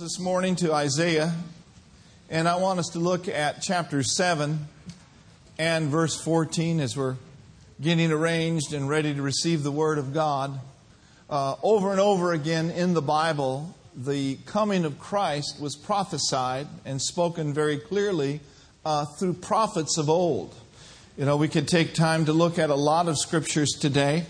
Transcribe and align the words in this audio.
this 0.00 0.18
morning 0.18 0.56
to 0.56 0.72
Isaiah, 0.72 1.32
and 2.28 2.48
I 2.48 2.56
want 2.56 2.80
us 2.80 2.88
to 2.94 2.98
look 2.98 3.28
at 3.28 3.62
chapter 3.62 4.02
7 4.02 4.66
and 5.56 5.88
verse 5.88 6.20
14 6.20 6.80
as 6.80 6.96
we're 6.96 7.14
getting 7.80 8.10
arranged 8.10 8.72
and 8.72 8.88
ready 8.88 9.14
to 9.14 9.22
receive 9.22 9.62
the 9.62 9.70
Word 9.70 9.98
of 9.98 10.12
God. 10.12 10.58
Uh, 11.30 11.54
over 11.62 11.92
and 11.92 12.00
over 12.00 12.32
again 12.32 12.70
in 12.70 12.94
the 12.94 13.02
Bible, 13.02 13.72
the 13.94 14.36
coming 14.46 14.84
of 14.84 14.98
Christ 14.98 15.60
was 15.60 15.76
prophesied 15.76 16.66
and 16.84 17.00
spoken 17.00 17.54
very 17.54 17.78
clearly 17.78 18.40
uh, 18.84 19.04
through 19.04 19.34
prophets 19.34 19.96
of 19.96 20.10
old. 20.10 20.56
You 21.16 21.24
know, 21.24 21.36
we 21.36 21.46
could 21.46 21.68
take 21.68 21.94
time 21.94 22.24
to 22.24 22.32
look 22.32 22.58
at 22.58 22.68
a 22.68 22.74
lot 22.74 23.06
of 23.06 23.16
scriptures 23.16 23.70
today, 23.70 24.24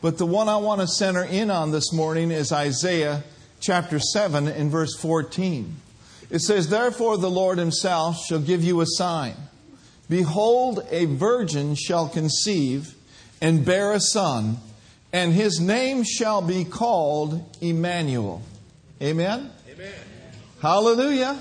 but 0.00 0.16
the 0.16 0.24
one 0.24 0.48
I 0.48 0.56
want 0.56 0.80
to 0.80 0.86
center 0.86 1.24
in 1.24 1.50
on 1.50 1.72
this 1.72 1.92
morning 1.92 2.30
is 2.30 2.52
Isaiah 2.52 3.22
chapter 3.60 3.98
7 3.98 4.48
in 4.48 4.70
verse 4.70 4.96
14. 4.96 5.76
It 6.30 6.40
says, 6.40 6.68
Therefore 6.68 7.18
the 7.18 7.30
Lord 7.30 7.58
himself 7.58 8.24
shall 8.26 8.40
give 8.40 8.64
you 8.64 8.80
a 8.80 8.86
sign. 8.86 9.34
Behold, 10.08 10.86
a 10.90 11.04
virgin 11.04 11.74
shall 11.74 12.08
conceive 12.08 12.94
and 13.40 13.64
bear 13.64 13.92
a 13.92 14.00
son, 14.00 14.58
and 15.12 15.32
his 15.32 15.60
name 15.60 16.02
shall 16.04 16.42
be 16.42 16.64
called 16.64 17.56
Emmanuel. 17.60 18.42
Amen? 19.02 19.50
Amen. 19.70 19.92
Hallelujah. 20.60 21.40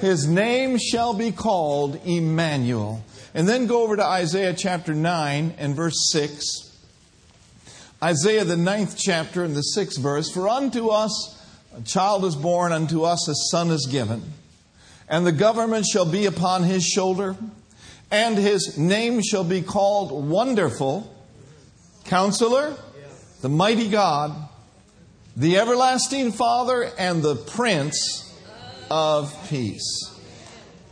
His 0.00 0.26
name 0.26 0.78
shall 0.78 1.14
be 1.14 1.32
called 1.32 2.00
Emmanuel. 2.04 3.02
And 3.34 3.48
then 3.48 3.66
go 3.66 3.82
over 3.82 3.96
to 3.96 4.04
Isaiah 4.04 4.54
chapter 4.54 4.94
9 4.94 5.54
and 5.58 5.76
verse 5.76 6.10
6. 6.10 6.65
Isaiah, 8.02 8.44
the 8.44 8.58
ninth 8.58 8.98
chapter, 8.98 9.42
and 9.42 9.56
the 9.56 9.62
sixth 9.62 9.98
verse 9.98 10.30
For 10.30 10.48
unto 10.48 10.88
us 10.88 11.42
a 11.76 11.80
child 11.80 12.24
is 12.26 12.36
born, 12.36 12.72
unto 12.72 13.04
us 13.04 13.26
a 13.26 13.34
son 13.50 13.70
is 13.70 13.86
given, 13.90 14.22
and 15.08 15.26
the 15.26 15.32
government 15.32 15.86
shall 15.86 16.04
be 16.04 16.26
upon 16.26 16.64
his 16.64 16.84
shoulder, 16.84 17.36
and 18.10 18.36
his 18.36 18.76
name 18.76 19.22
shall 19.22 19.44
be 19.44 19.62
called 19.62 20.28
Wonderful, 20.28 21.10
Counselor, 22.04 22.76
the 23.40 23.48
Mighty 23.48 23.88
God, 23.88 24.46
the 25.34 25.58
Everlasting 25.58 26.32
Father, 26.32 26.90
and 26.98 27.22
the 27.22 27.34
Prince 27.34 28.34
of 28.90 29.34
Peace. 29.48 30.12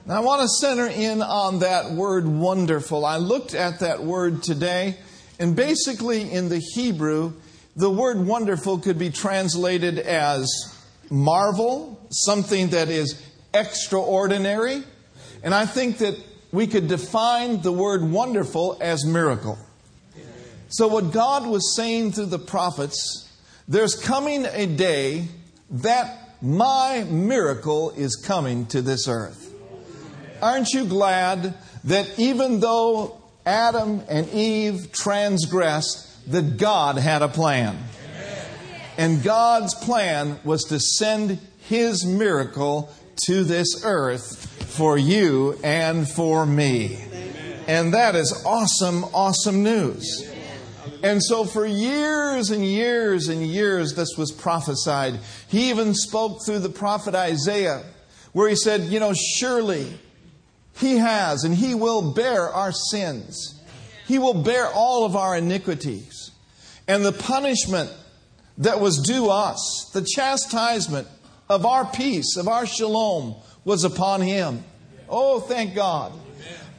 Now, 0.06 0.16
I 0.16 0.20
want 0.20 0.42
to 0.42 0.48
center 0.48 0.86
in 0.86 1.22
on 1.22 1.60
that 1.60 1.92
word 1.92 2.26
wonderful. 2.26 3.04
I 3.04 3.18
looked 3.18 3.54
at 3.54 3.80
that 3.80 4.02
word 4.02 4.42
today 4.42 4.96
and 5.38 5.56
basically, 5.56 6.30
in 6.30 6.48
the 6.48 6.62
Hebrew, 6.74 7.32
the 7.76 7.90
word 7.90 8.24
wonderful 8.24 8.78
could 8.78 8.98
be 8.98 9.10
translated 9.10 9.98
as 9.98 10.46
marvel, 11.10 12.00
something 12.10 12.68
that 12.68 12.88
is 12.88 13.20
extraordinary. 13.52 14.84
And 15.42 15.54
I 15.54 15.66
think 15.66 15.98
that 15.98 16.16
we 16.52 16.66
could 16.66 16.86
define 16.86 17.62
the 17.62 17.72
word 17.72 18.02
wonderful 18.02 18.78
as 18.80 19.04
miracle. 19.04 19.58
So, 20.68 20.86
what 20.88 21.12
God 21.12 21.46
was 21.46 21.74
saying 21.76 22.12
through 22.12 22.26
the 22.26 22.38
prophets, 22.38 23.28
there's 23.66 23.94
coming 23.94 24.46
a 24.46 24.66
day 24.66 25.26
that 25.70 26.36
my 26.40 27.04
miracle 27.04 27.90
is 27.90 28.16
coming 28.16 28.66
to 28.66 28.82
this 28.82 29.08
earth. 29.08 29.52
Aren't 30.40 30.70
you 30.70 30.84
glad 30.84 31.54
that 31.84 32.18
even 32.18 32.60
though 32.60 33.20
Adam 33.46 34.02
and 34.08 34.28
Eve 34.30 34.90
transgressed, 34.92 36.10
that 36.30 36.56
God 36.56 36.96
had 36.96 37.22
a 37.22 37.28
plan. 37.28 37.78
And 38.96 39.22
God's 39.22 39.74
plan 39.74 40.38
was 40.44 40.64
to 40.64 40.78
send 40.80 41.38
His 41.58 42.06
miracle 42.06 42.92
to 43.26 43.44
this 43.44 43.84
earth 43.84 44.46
for 44.74 44.96
you 44.96 45.58
and 45.62 46.08
for 46.08 46.46
me. 46.46 46.98
And 47.66 47.94
that 47.94 48.14
is 48.14 48.42
awesome, 48.46 49.04
awesome 49.04 49.62
news. 49.62 50.30
And 51.02 51.22
so, 51.22 51.44
for 51.44 51.66
years 51.66 52.50
and 52.50 52.64
years 52.64 53.28
and 53.28 53.46
years, 53.46 53.94
this 53.94 54.16
was 54.16 54.32
prophesied. 54.32 55.20
He 55.48 55.68
even 55.68 55.94
spoke 55.94 56.44
through 56.46 56.60
the 56.60 56.70
prophet 56.70 57.14
Isaiah, 57.14 57.82
where 58.32 58.48
he 58.48 58.56
said, 58.56 58.82
You 58.84 59.00
know, 59.00 59.12
surely 59.12 59.98
he 60.76 60.98
has, 60.98 61.44
and 61.44 61.54
He 61.54 61.74
will 61.74 62.12
bear 62.12 62.48
our 62.48 62.72
sins. 62.72 63.60
He 64.06 64.18
will 64.18 64.34
bear 64.34 64.66
all 64.66 65.04
of 65.04 65.16
our 65.16 65.36
iniquities. 65.36 66.30
And 66.86 67.04
the 67.04 67.12
punishment 67.12 67.90
that 68.58 68.80
was 68.80 68.98
due 68.98 69.30
us, 69.30 69.90
the 69.94 70.02
chastisement 70.02 71.08
of 71.48 71.64
our 71.64 71.86
peace, 71.86 72.36
of 72.36 72.48
our 72.48 72.66
shalom, 72.66 73.36
was 73.64 73.84
upon 73.84 74.20
Him. 74.20 74.64
Oh, 75.08 75.40
thank 75.40 75.74
God. 75.74 76.12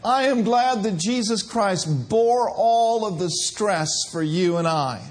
I 0.04 0.24
am 0.24 0.44
glad 0.44 0.84
that 0.84 0.98
Jesus 0.98 1.42
Christ 1.42 2.10
bore 2.10 2.50
all 2.50 3.08
of 3.08 3.18
the 3.18 3.30
stress 3.30 3.90
for 4.12 4.22
you 4.22 4.58
and 4.58 4.68
I. 4.68 5.02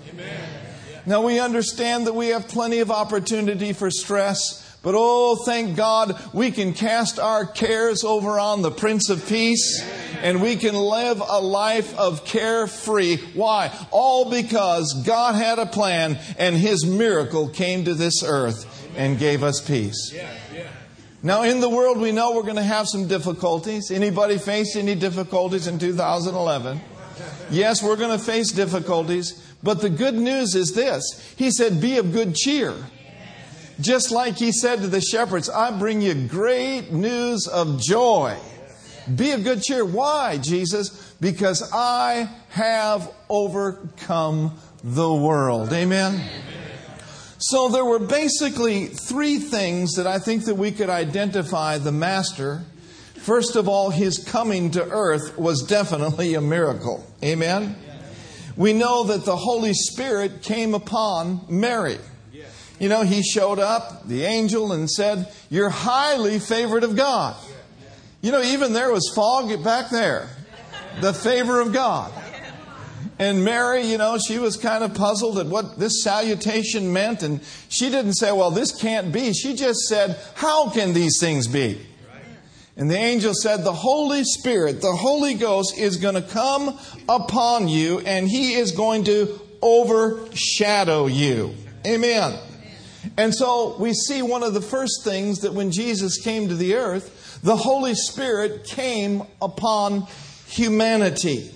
Now 1.04 1.22
we 1.22 1.40
understand 1.40 2.06
that 2.06 2.14
we 2.14 2.28
have 2.28 2.46
plenty 2.46 2.78
of 2.78 2.90
opportunity 2.92 3.72
for 3.72 3.90
stress. 3.90 4.63
But 4.84 4.94
oh, 4.96 5.36
thank 5.46 5.76
God 5.76 6.22
we 6.34 6.50
can 6.50 6.74
cast 6.74 7.18
our 7.18 7.46
cares 7.46 8.04
over 8.04 8.38
on 8.38 8.60
the 8.60 8.70
Prince 8.70 9.08
of 9.08 9.26
Peace 9.26 9.82
and 10.18 10.42
we 10.42 10.56
can 10.56 10.74
live 10.74 11.20
a 11.26 11.40
life 11.40 11.96
of 11.98 12.26
carefree. 12.26 13.16
Why? 13.32 13.72
All 13.90 14.30
because 14.30 15.02
God 15.06 15.34
had 15.34 15.58
a 15.58 15.66
plan 15.66 16.18
and 16.38 16.54
His 16.54 16.84
miracle 16.84 17.48
came 17.48 17.86
to 17.86 17.94
this 17.94 18.22
earth 18.22 18.70
and 18.96 19.18
gave 19.18 19.42
us 19.42 19.60
peace. 19.60 20.14
Now, 21.22 21.44
in 21.44 21.60
the 21.60 21.70
world, 21.70 21.98
we 21.98 22.12
know 22.12 22.34
we're 22.34 22.42
going 22.42 22.56
to 22.56 22.62
have 22.62 22.86
some 22.86 23.08
difficulties. 23.08 23.90
Anybody 23.90 24.36
face 24.36 24.76
any 24.76 24.94
difficulties 24.94 25.66
in 25.66 25.78
2011? 25.78 26.78
Yes, 27.50 27.82
we're 27.82 27.96
going 27.96 28.16
to 28.16 28.22
face 28.22 28.52
difficulties, 28.52 29.42
but 29.62 29.80
the 29.80 29.88
good 29.88 30.14
news 30.14 30.54
is 30.54 30.72
this 30.72 31.34
He 31.36 31.50
said, 31.50 31.80
Be 31.80 31.96
of 31.96 32.12
good 32.12 32.34
cheer. 32.34 32.74
Just 33.80 34.10
like 34.10 34.36
he 34.36 34.52
said 34.52 34.80
to 34.80 34.86
the 34.86 35.00
shepherds, 35.00 35.50
I 35.50 35.76
bring 35.76 36.00
you 36.00 36.14
great 36.14 36.92
news 36.92 37.48
of 37.48 37.80
joy. 37.80 38.38
Be 39.14 39.32
of 39.32 39.44
good 39.44 39.62
cheer. 39.62 39.84
Why, 39.84 40.38
Jesus? 40.38 41.14
Because 41.20 41.68
I 41.72 42.30
have 42.50 43.12
overcome 43.28 44.58
the 44.82 45.12
world. 45.12 45.72
Amen. 45.72 46.22
So 47.38 47.68
there 47.68 47.84
were 47.84 47.98
basically 47.98 48.86
three 48.86 49.38
things 49.38 49.94
that 49.94 50.06
I 50.06 50.18
think 50.18 50.44
that 50.44 50.54
we 50.54 50.70
could 50.70 50.88
identify 50.88 51.78
the 51.78 51.92
master. 51.92 52.62
First 53.16 53.56
of 53.56 53.68
all, 53.68 53.90
his 53.90 54.18
coming 54.18 54.70
to 54.72 54.82
earth 54.82 55.36
was 55.36 55.62
definitely 55.62 56.34
a 56.34 56.40
miracle. 56.40 57.04
Amen. 57.22 57.76
We 58.56 58.72
know 58.72 59.04
that 59.04 59.24
the 59.24 59.36
Holy 59.36 59.74
Spirit 59.74 60.42
came 60.42 60.74
upon 60.74 61.44
Mary. 61.48 61.98
You 62.78 62.88
know, 62.88 63.02
he 63.02 63.22
showed 63.22 63.58
up, 63.58 64.06
the 64.08 64.24
angel, 64.24 64.72
and 64.72 64.90
said, 64.90 65.32
You're 65.48 65.70
highly 65.70 66.38
favored 66.38 66.84
of 66.84 66.96
God. 66.96 67.36
You 68.20 68.32
know, 68.32 68.42
even 68.42 68.72
there 68.72 68.90
was 68.90 69.12
fog 69.14 69.62
back 69.62 69.90
there. 69.90 70.28
The 71.00 71.12
favor 71.12 71.60
of 71.60 71.72
God. 71.72 72.12
And 73.18 73.44
Mary, 73.44 73.82
you 73.82 73.96
know, 73.96 74.18
she 74.18 74.38
was 74.38 74.56
kind 74.56 74.82
of 74.82 74.94
puzzled 74.94 75.38
at 75.38 75.46
what 75.46 75.78
this 75.78 76.02
salutation 76.02 76.92
meant. 76.92 77.22
And 77.22 77.40
she 77.68 77.90
didn't 77.90 78.14
say, 78.14 78.32
Well, 78.32 78.50
this 78.50 78.76
can't 78.76 79.12
be. 79.12 79.32
She 79.32 79.54
just 79.54 79.80
said, 79.82 80.18
How 80.34 80.70
can 80.70 80.94
these 80.94 81.20
things 81.20 81.46
be? 81.46 81.80
And 82.76 82.90
the 82.90 82.96
angel 82.96 83.34
said, 83.34 83.62
The 83.62 83.72
Holy 83.72 84.24
Spirit, 84.24 84.80
the 84.80 84.96
Holy 84.96 85.34
Ghost, 85.34 85.78
is 85.78 85.96
going 85.96 86.16
to 86.16 86.22
come 86.22 86.76
upon 87.08 87.68
you 87.68 88.00
and 88.00 88.28
he 88.28 88.54
is 88.54 88.72
going 88.72 89.04
to 89.04 89.40
overshadow 89.62 91.06
you. 91.06 91.54
Amen. 91.86 92.36
And 93.16 93.34
so 93.34 93.76
we 93.78 93.92
see 93.92 94.22
one 94.22 94.42
of 94.42 94.54
the 94.54 94.60
first 94.60 95.04
things 95.04 95.40
that 95.40 95.54
when 95.54 95.70
Jesus 95.70 96.18
came 96.22 96.48
to 96.48 96.54
the 96.54 96.74
earth, 96.74 97.40
the 97.42 97.56
Holy 97.56 97.94
Spirit 97.94 98.64
came 98.64 99.22
upon 99.42 100.06
humanity. 100.46 101.50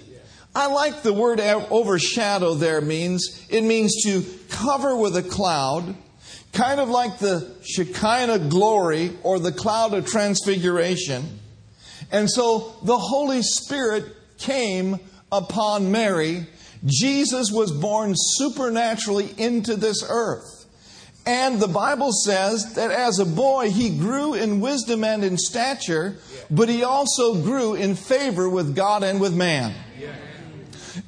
I 0.54 0.66
like 0.66 1.02
the 1.02 1.12
word 1.12 1.40
overshadow 1.40 2.54
there 2.54 2.80
means. 2.80 3.46
It 3.48 3.62
means 3.62 4.02
to 4.04 4.24
cover 4.48 4.96
with 4.96 5.16
a 5.16 5.22
cloud, 5.22 5.94
kind 6.52 6.80
of 6.80 6.88
like 6.88 7.18
the 7.18 7.54
Shekinah 7.62 8.48
glory 8.50 9.12
or 9.22 9.38
the 9.38 9.52
cloud 9.52 9.94
of 9.94 10.06
transfiguration. 10.06 11.38
And 12.10 12.28
so 12.30 12.74
the 12.82 12.98
Holy 12.98 13.42
Spirit 13.42 14.04
came 14.38 14.98
upon 15.30 15.92
Mary. 15.92 16.46
Jesus 16.84 17.50
was 17.52 17.70
born 17.70 18.14
supernaturally 18.16 19.34
into 19.36 19.76
this 19.76 20.04
earth. 20.08 20.57
And 21.28 21.60
the 21.60 21.68
Bible 21.68 22.10
says 22.10 22.72
that 22.76 22.90
as 22.90 23.18
a 23.18 23.26
boy, 23.26 23.70
he 23.70 23.98
grew 23.98 24.32
in 24.32 24.60
wisdom 24.60 25.04
and 25.04 25.22
in 25.22 25.36
stature, 25.36 26.16
but 26.50 26.70
he 26.70 26.82
also 26.82 27.34
grew 27.42 27.74
in 27.74 27.96
favor 27.96 28.48
with 28.48 28.74
God 28.74 29.02
and 29.02 29.20
with 29.20 29.34
man. 29.34 29.74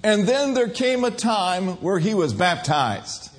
And 0.02 0.28
then 0.28 0.52
there 0.52 0.68
came 0.68 1.04
a 1.04 1.10
time 1.10 1.80
where 1.80 1.98
he 1.98 2.12
was 2.12 2.34
baptized. 2.34 3.30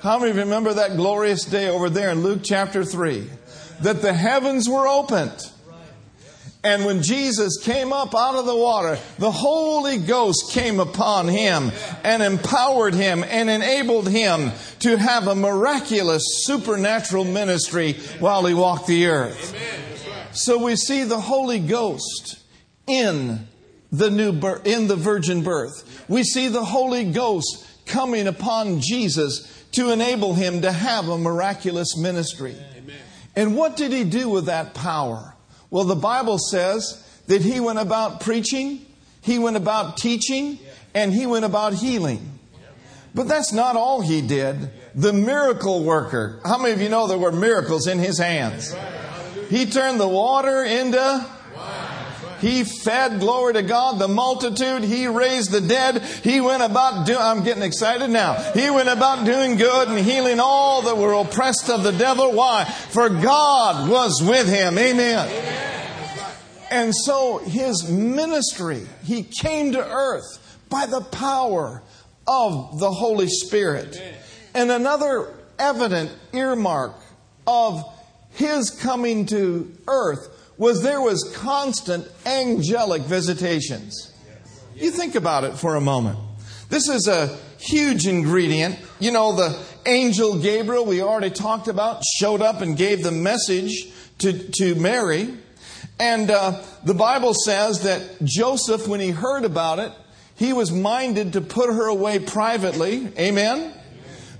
How 0.00 0.20
many 0.20 0.30
remember 0.30 0.72
that 0.72 0.94
glorious 0.94 1.44
day 1.44 1.68
over 1.68 1.90
there 1.90 2.10
in 2.10 2.22
Luke 2.22 2.42
chapter 2.44 2.84
3? 2.84 3.28
That 3.80 4.00
the 4.00 4.12
heavens 4.12 4.68
were 4.68 4.86
opened. 4.86 5.50
And 6.64 6.84
when 6.84 7.02
Jesus 7.02 7.58
came 7.60 7.92
up 7.92 8.14
out 8.14 8.36
of 8.36 8.46
the 8.46 8.54
water, 8.54 8.96
the 9.18 9.32
Holy 9.32 9.98
Ghost 9.98 10.52
came 10.52 10.78
upon 10.78 11.26
him 11.26 11.72
and 12.04 12.22
empowered 12.22 12.94
him 12.94 13.24
and 13.24 13.50
enabled 13.50 14.08
him 14.08 14.52
to 14.80 14.96
have 14.96 15.26
a 15.26 15.34
miraculous 15.34 16.22
supernatural 16.44 17.24
ministry 17.24 17.94
while 18.20 18.46
he 18.46 18.54
walked 18.54 18.86
the 18.86 19.06
earth. 19.06 19.56
So 20.32 20.64
we 20.64 20.76
see 20.76 21.02
the 21.02 21.20
Holy 21.20 21.58
Ghost 21.58 22.38
in 22.86 23.48
the 23.90 24.10
new 24.10 24.32
birth, 24.32 24.64
in 24.64 24.86
the 24.86 24.96
virgin 24.96 25.42
birth. 25.42 26.04
We 26.08 26.22
see 26.22 26.46
the 26.46 26.64
Holy 26.64 27.10
Ghost 27.10 27.66
coming 27.86 28.28
upon 28.28 28.80
Jesus 28.80 29.64
to 29.72 29.90
enable 29.90 30.34
him 30.34 30.62
to 30.62 30.70
have 30.70 31.08
a 31.08 31.18
miraculous 31.18 31.96
ministry. 31.96 32.56
And 33.34 33.56
what 33.56 33.76
did 33.76 33.92
he 33.92 34.04
do 34.04 34.28
with 34.28 34.46
that 34.46 34.74
power? 34.74 35.31
Well, 35.72 35.84
the 35.84 35.96
Bible 35.96 36.36
says 36.36 37.02
that 37.28 37.40
he 37.40 37.58
went 37.58 37.78
about 37.78 38.20
preaching, 38.20 38.84
he 39.22 39.38
went 39.38 39.56
about 39.56 39.96
teaching, 39.96 40.58
and 40.92 41.14
he 41.14 41.24
went 41.24 41.46
about 41.46 41.72
healing. 41.72 42.38
But 43.14 43.26
that's 43.26 43.54
not 43.54 43.74
all 43.74 44.02
he 44.02 44.20
did. 44.20 44.70
The 44.94 45.14
miracle 45.14 45.82
worker. 45.82 46.40
How 46.44 46.58
many 46.58 46.74
of 46.74 46.82
you 46.82 46.90
know 46.90 47.06
there 47.06 47.16
were 47.16 47.32
miracles 47.32 47.86
in 47.86 47.98
his 47.98 48.18
hands? 48.18 48.76
He 49.48 49.64
turned 49.64 49.98
the 49.98 50.06
water 50.06 50.62
into 50.62 51.26
he 52.42 52.64
fed, 52.64 53.20
glory 53.20 53.52
to 53.52 53.62
God, 53.62 54.00
the 54.00 54.08
multitude. 54.08 54.82
He 54.82 55.06
raised 55.06 55.52
the 55.52 55.60
dead. 55.60 56.02
He 56.02 56.40
went 56.40 56.64
about 56.64 57.06
doing, 57.06 57.20
I'm 57.20 57.44
getting 57.44 57.62
excited 57.62 58.10
now. 58.10 58.34
He 58.52 58.68
went 58.68 58.88
about 58.88 59.24
doing 59.24 59.56
good 59.56 59.86
and 59.86 59.96
healing 59.96 60.40
all 60.40 60.82
that 60.82 60.96
were 60.96 61.12
oppressed 61.12 61.70
of 61.70 61.84
the 61.84 61.92
devil. 61.92 62.32
Why? 62.32 62.64
For 62.64 63.08
God 63.08 63.88
was 63.88 64.20
with 64.20 64.48
him. 64.48 64.76
Amen. 64.76 65.28
And 66.72 66.92
so 66.92 67.38
his 67.38 67.88
ministry, 67.88 68.88
he 69.04 69.22
came 69.22 69.70
to 69.72 69.78
earth 69.80 70.58
by 70.68 70.86
the 70.86 71.00
power 71.00 71.80
of 72.26 72.80
the 72.80 72.90
Holy 72.90 73.28
Spirit. 73.28 74.02
And 74.52 74.72
another 74.72 75.32
evident 75.60 76.10
earmark 76.32 76.96
of 77.46 77.84
his 78.30 78.70
coming 78.70 79.26
to 79.26 79.72
earth 79.86 80.41
was 80.58 80.82
there 80.82 81.00
was 81.00 81.32
constant 81.36 82.06
angelic 82.26 83.02
visitations. 83.02 84.12
You 84.74 84.90
think 84.90 85.14
about 85.14 85.44
it 85.44 85.54
for 85.54 85.76
a 85.76 85.80
moment. 85.80 86.18
This 86.68 86.88
is 86.88 87.08
a 87.08 87.36
huge 87.58 88.06
ingredient. 88.06 88.78
You 88.98 89.12
know, 89.12 89.36
the 89.36 89.58
angel 89.86 90.38
Gabriel, 90.38 90.84
we 90.84 91.02
already 91.02 91.30
talked 91.30 91.68
about, 91.68 92.02
showed 92.04 92.42
up 92.42 92.60
and 92.60 92.76
gave 92.76 93.02
the 93.02 93.12
message 93.12 93.92
to, 94.18 94.32
to 94.52 94.74
Mary. 94.74 95.28
And 95.98 96.30
uh, 96.30 96.62
the 96.84 96.94
Bible 96.94 97.34
says 97.34 97.82
that 97.82 98.22
Joseph, 98.24 98.88
when 98.88 99.00
he 99.00 99.10
heard 99.10 99.44
about 99.44 99.78
it, 99.78 99.92
he 100.36 100.52
was 100.52 100.72
minded 100.72 101.34
to 101.34 101.40
put 101.40 101.68
her 101.68 101.86
away 101.86 102.18
privately. 102.18 103.08
Amen? 103.18 103.72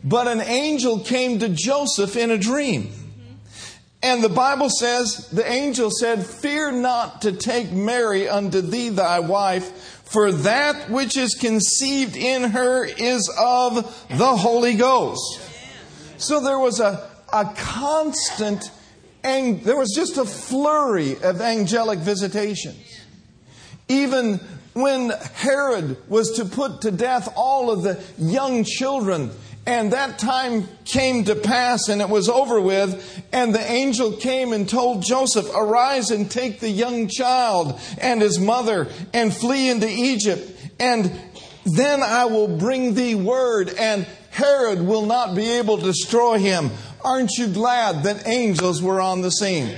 But 0.02 0.26
an 0.26 0.40
angel 0.40 1.00
came 1.00 1.38
to 1.38 1.48
Joseph 1.48 2.16
in 2.16 2.30
a 2.30 2.38
dream. 2.38 2.90
And 4.02 4.22
the 4.22 4.28
Bible 4.28 4.68
says, 4.68 5.28
the 5.30 5.48
angel 5.48 5.90
said, 5.90 6.26
Fear 6.26 6.72
not 6.72 7.22
to 7.22 7.32
take 7.32 7.70
Mary 7.70 8.28
unto 8.28 8.60
thee 8.60 8.88
thy 8.88 9.20
wife, 9.20 10.02
for 10.04 10.32
that 10.32 10.90
which 10.90 11.16
is 11.16 11.34
conceived 11.34 12.16
in 12.16 12.50
her 12.50 12.84
is 12.84 13.32
of 13.38 13.74
the 14.08 14.36
Holy 14.36 14.74
Ghost. 14.74 15.40
So 16.18 16.40
there 16.40 16.58
was 16.58 16.80
a, 16.80 17.08
a 17.32 17.44
constant, 17.56 18.70
and 19.22 19.62
there 19.62 19.76
was 19.76 19.92
just 19.94 20.18
a 20.18 20.24
flurry 20.24 21.16
of 21.22 21.40
angelic 21.40 22.00
visitations. 22.00 23.00
Even 23.88 24.40
when 24.72 25.10
Herod 25.34 25.96
was 26.08 26.32
to 26.38 26.44
put 26.44 26.80
to 26.82 26.90
death 26.90 27.32
all 27.36 27.70
of 27.70 27.82
the 27.82 28.02
young 28.18 28.64
children 28.64 29.30
and 29.64 29.92
that 29.92 30.18
time 30.18 30.66
came 30.84 31.24
to 31.24 31.36
pass 31.36 31.88
and 31.88 32.00
it 32.00 32.08
was 32.08 32.28
over 32.28 32.60
with. 32.60 33.22
And 33.32 33.54
the 33.54 33.70
angel 33.70 34.12
came 34.12 34.52
and 34.52 34.68
told 34.68 35.02
Joseph, 35.02 35.48
Arise 35.54 36.10
and 36.10 36.30
take 36.30 36.58
the 36.58 36.70
young 36.70 37.08
child 37.08 37.78
and 37.98 38.20
his 38.20 38.40
mother 38.40 38.88
and 39.14 39.32
flee 39.32 39.70
into 39.70 39.88
Egypt. 39.88 40.50
And 40.80 41.12
then 41.64 42.02
I 42.02 42.24
will 42.24 42.58
bring 42.58 42.94
thee 42.94 43.14
word, 43.14 43.72
and 43.78 44.04
Herod 44.30 44.82
will 44.82 45.06
not 45.06 45.36
be 45.36 45.48
able 45.48 45.78
to 45.78 45.84
destroy 45.84 46.38
him. 46.38 46.70
Aren't 47.04 47.30
you 47.38 47.46
glad 47.46 48.02
that 48.02 48.26
angels 48.26 48.82
were 48.82 49.00
on 49.00 49.22
the 49.22 49.30
scene? 49.30 49.72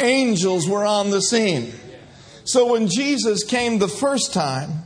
Angels 0.00 0.68
were 0.68 0.84
on 0.84 1.10
the 1.10 1.22
scene. 1.22 1.72
So 2.44 2.72
when 2.72 2.88
Jesus 2.88 3.42
came 3.42 3.78
the 3.78 3.88
first 3.88 4.34
time, 4.34 4.82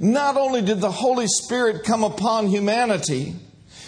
not 0.00 0.38
only 0.38 0.62
did 0.62 0.80
the 0.80 0.90
Holy 0.90 1.26
Spirit 1.26 1.84
come 1.84 2.02
upon 2.02 2.46
humanity, 2.46 3.34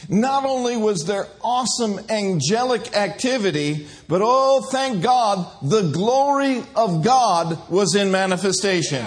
not 0.09 0.45
only 0.45 0.77
was 0.77 1.07
there 1.07 1.27
awesome 1.43 1.99
angelic 2.11 2.95
activity, 2.95 3.87
but 4.09 4.21
oh, 4.23 4.61
thank 4.71 5.03
God, 5.03 5.51
the 5.63 5.91
glory 5.91 6.63
of 6.77 7.03
God 7.03 7.71
was 7.71 7.95
in 7.95 8.11
manifestation. 8.11 9.05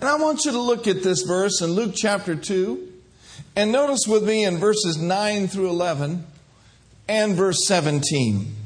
And 0.00 0.04
I 0.04 0.16
want 0.16 0.44
you 0.44 0.52
to 0.52 0.60
look 0.60 0.86
at 0.86 1.02
this 1.02 1.22
verse 1.22 1.62
in 1.62 1.70
Luke 1.70 1.94
chapter 1.96 2.36
2, 2.36 2.88
and 3.56 3.72
notice 3.72 4.06
with 4.06 4.24
me 4.24 4.44
in 4.44 4.58
verses 4.58 4.98
9 4.98 5.48
through 5.48 5.70
11 5.70 6.26
and 7.08 7.34
verse 7.34 7.66
17. 7.66 8.61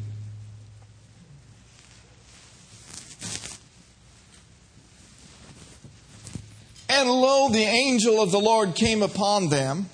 And 6.89 7.11
lo, 7.11 7.49
the 7.49 7.65
angel 7.65 8.23
of 8.23 8.31
the 8.31 8.39
Lord 8.39 8.75
came 8.75 9.03
upon 9.03 9.49
them, 9.49 9.87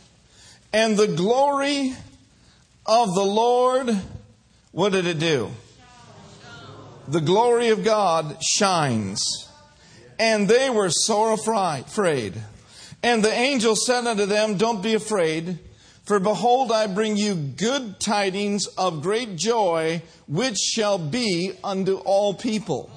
and 0.72 0.96
the 0.96 1.08
glory 1.08 1.94
of 2.84 3.14
the 3.14 3.24
Lord, 3.24 3.96
what 4.72 4.92
did 4.92 5.06
it 5.06 5.18
do? 5.18 5.50
The 7.08 7.20
glory 7.20 7.68
of 7.68 7.84
God 7.84 8.36
shines. 8.42 9.48
And 10.18 10.46
they 10.48 10.70
were 10.70 10.90
sore 10.90 11.32
afraid. 11.32 12.34
And 13.02 13.24
the 13.24 13.32
angel 13.32 13.74
said 13.74 14.06
unto 14.06 14.26
them, 14.26 14.56
Don't 14.56 14.82
be 14.82 14.94
afraid, 14.94 15.58
for 16.04 16.20
behold, 16.20 16.70
I 16.70 16.86
bring 16.86 17.16
you 17.16 17.34
good 17.34 17.98
tidings 17.98 18.66
of 18.78 19.02
great 19.02 19.36
joy, 19.36 20.02
which 20.28 20.56
shall 20.56 20.98
be 20.98 21.52
unto 21.64 21.96
all 21.96 22.34
people. 22.34 22.90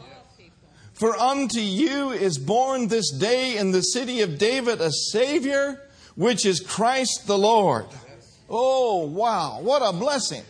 For 0.95 1.13
unto 1.17 1.59
you 1.59 2.11
is 2.11 2.37
born 2.37 2.87
this 2.87 3.11
day 3.11 3.57
in 3.57 3.71
the 3.71 3.81
city 3.81 4.21
of 4.21 4.37
David 4.37 4.79
a 4.79 4.91
Savior, 4.91 5.81
which 6.15 6.45
is 6.45 6.61
Christ 6.61 7.27
the 7.27 7.37
Lord. 7.37 7.85
Oh, 8.49 9.05
wow. 9.05 9.59
What 9.61 9.81
a 9.81 9.91
blessing. 9.91 10.43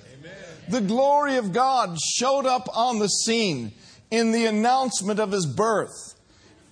The 0.70 0.82
glory 0.82 1.38
of 1.38 1.52
God 1.52 1.98
showed 2.00 2.46
up 2.46 2.70
on 2.78 3.00
the 3.00 3.08
scene 3.08 3.72
in 4.12 4.32
the 4.32 4.46
announcement 4.46 5.20
of 5.20 5.32
his 5.32 5.48
birth. 5.48 6.14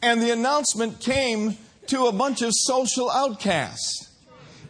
And 0.04 0.22
the 0.22 0.32
announcement 0.32 1.00
came 1.00 1.58
to 1.88 2.06
a 2.06 2.12
bunch 2.12 2.44
of 2.44 2.52
social 2.54 3.10
outcasts. 3.10 4.12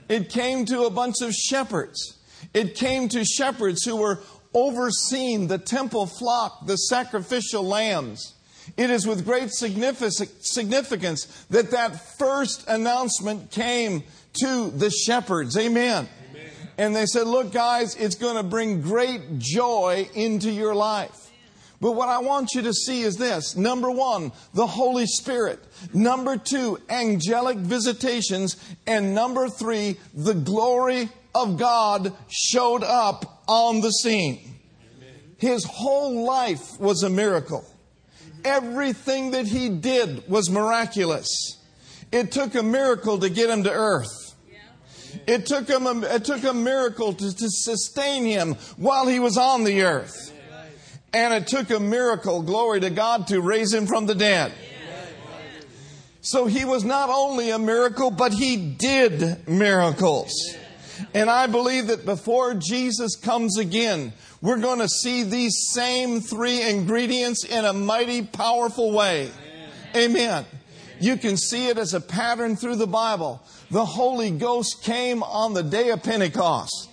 It 0.07 0.29
came 0.29 0.63
to 0.65 0.83
a 0.83 0.89
bunch 0.89 1.21
of 1.21 1.33
shepherds. 1.33 2.17
It 2.53 2.75
came 2.75 3.09
to 3.09 3.25
shepherds 3.25 3.83
who 3.83 3.97
were 3.97 4.21
overseeing 4.53 5.47
the 5.47 5.57
temple 5.57 6.05
flock, 6.05 6.67
the 6.67 6.77
sacrificial 6.77 7.63
lambs. 7.63 8.33
It 8.77 8.89
is 8.89 9.05
with 9.05 9.25
great 9.25 9.51
significance 9.51 11.45
that 11.49 11.71
that 11.71 12.17
first 12.17 12.67
announcement 12.67 13.51
came 13.51 14.03
to 14.41 14.71
the 14.71 14.89
shepherds. 14.89 15.57
Amen. 15.57 16.07
Amen. 16.31 16.51
And 16.77 16.95
they 16.95 17.05
said, 17.05 17.27
Look, 17.27 17.51
guys, 17.51 17.95
it's 17.95 18.15
going 18.15 18.37
to 18.37 18.43
bring 18.43 18.81
great 18.81 19.39
joy 19.39 20.07
into 20.15 20.49
your 20.51 20.73
life. 20.73 21.23
But 21.83 21.91
what 21.91 22.07
I 22.07 22.19
want 22.19 22.53
you 22.53 22.61
to 22.61 22.73
see 22.73 23.01
is 23.01 23.17
this 23.17 23.57
number 23.57 23.91
one, 23.91 24.31
the 24.53 24.65
Holy 24.65 25.05
Spirit. 25.05 25.59
Number 25.93 26.37
two, 26.37 26.79
angelic 26.89 27.57
visitations. 27.57 28.55
And 28.87 29.13
number 29.13 29.49
three, 29.49 29.97
the 30.13 30.33
glory 30.33 31.09
of 31.35 31.57
God 31.57 32.13
showed 32.29 32.83
up 32.83 33.43
on 33.47 33.81
the 33.81 33.91
scene. 33.91 34.55
His 35.37 35.65
whole 35.65 36.23
life 36.23 36.79
was 36.79 37.03
a 37.03 37.09
miracle. 37.09 37.65
Everything 38.43 39.31
that 39.31 39.47
he 39.47 39.69
did 39.69 40.27
was 40.29 40.49
miraculous. 40.49 41.57
It 42.11 42.31
took 42.31 42.55
a 42.55 42.63
miracle 42.63 43.19
to 43.19 43.29
get 43.29 43.49
him 43.49 43.63
to 43.63 43.71
earth. 43.71 44.35
It 45.27 45.45
took 45.45 45.67
him 45.67 45.85
a, 45.85 45.99
it 46.01 46.25
took 46.25 46.43
a 46.43 46.53
miracle 46.53 47.13
to, 47.13 47.35
to 47.35 47.49
sustain 47.49 48.25
him 48.25 48.55
while 48.77 49.07
he 49.07 49.19
was 49.19 49.37
on 49.37 49.63
the 49.63 49.83
earth. 49.83 50.31
And 51.13 51.33
it 51.33 51.47
took 51.47 51.69
a 51.69 51.79
miracle, 51.79 52.41
glory 52.41 52.79
to 52.81 52.89
God, 52.89 53.27
to 53.27 53.39
raise 53.39 53.71
him 53.73 53.85
from 53.85 54.07
the 54.07 54.15
dead. 54.15 54.51
So 56.21 56.45
he 56.45 56.65
was 56.65 56.83
not 56.83 57.09
only 57.09 57.51
a 57.51 57.59
miracle, 57.59 58.09
but 58.09 58.33
he 58.33 58.55
did 58.55 59.47
miracles. 59.47 60.31
And 61.13 61.29
I 61.29 61.47
believe 61.47 61.87
that 61.87 62.05
before 62.05 62.53
Jesus 62.53 63.15
comes 63.15 63.57
again, 63.57 64.13
we're 64.41 64.59
going 64.59 64.79
to 64.79 64.89
see 64.89 65.23
these 65.23 65.69
same 65.71 66.21
three 66.21 66.61
ingredients 66.61 67.45
in 67.45 67.65
a 67.65 67.73
mighty, 67.73 68.21
powerful 68.21 68.91
way. 68.91 69.31
Amen. 69.95 70.45
You 70.99 71.17
can 71.17 71.37
see 71.37 71.67
it 71.67 71.77
as 71.77 71.93
a 71.93 72.01
pattern 72.01 72.55
through 72.55 72.77
the 72.77 72.87
Bible. 72.87 73.41
The 73.71 73.85
Holy 73.85 74.31
Ghost 74.31 74.83
came 74.83 75.23
on 75.23 75.53
the 75.53 75.63
day 75.63 75.89
of 75.89 76.03
Pentecost. 76.03 76.89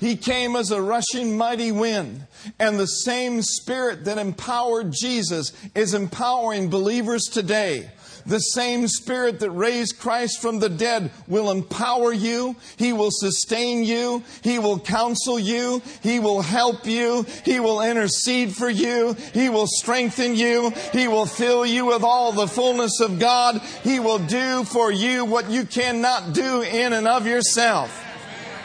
He 0.00 0.16
came 0.16 0.54
as 0.56 0.70
a 0.70 0.80
rushing 0.80 1.36
mighty 1.36 1.72
wind. 1.72 2.26
And 2.58 2.78
the 2.78 2.86
same 2.86 3.42
spirit 3.42 4.04
that 4.04 4.18
empowered 4.18 4.92
Jesus 4.92 5.52
is 5.74 5.92
empowering 5.92 6.70
believers 6.70 7.24
today. 7.24 7.90
The 8.28 8.40
same 8.40 8.86
Spirit 8.88 9.40
that 9.40 9.50
raised 9.50 9.98
Christ 9.98 10.42
from 10.42 10.58
the 10.58 10.68
dead 10.68 11.10
will 11.26 11.50
empower 11.50 12.12
you. 12.12 12.56
He 12.76 12.92
will 12.92 13.10
sustain 13.10 13.84
you. 13.84 14.22
He 14.42 14.58
will 14.58 14.78
counsel 14.78 15.38
you. 15.38 15.82
He 16.02 16.20
will 16.20 16.42
help 16.42 16.86
you. 16.86 17.24
He 17.44 17.58
will 17.58 17.80
intercede 17.80 18.54
for 18.54 18.68
you. 18.68 19.16
He 19.32 19.48
will 19.48 19.66
strengthen 19.66 20.36
you. 20.36 20.70
He 20.92 21.08
will 21.08 21.24
fill 21.24 21.64
you 21.64 21.86
with 21.86 22.02
all 22.02 22.32
the 22.32 22.46
fullness 22.46 23.00
of 23.00 23.18
God. 23.18 23.62
He 23.82 23.98
will 23.98 24.18
do 24.18 24.62
for 24.64 24.92
you 24.92 25.24
what 25.24 25.50
you 25.50 25.64
cannot 25.64 26.34
do 26.34 26.60
in 26.60 26.92
and 26.92 27.08
of 27.08 27.26
yourself. 27.26 28.04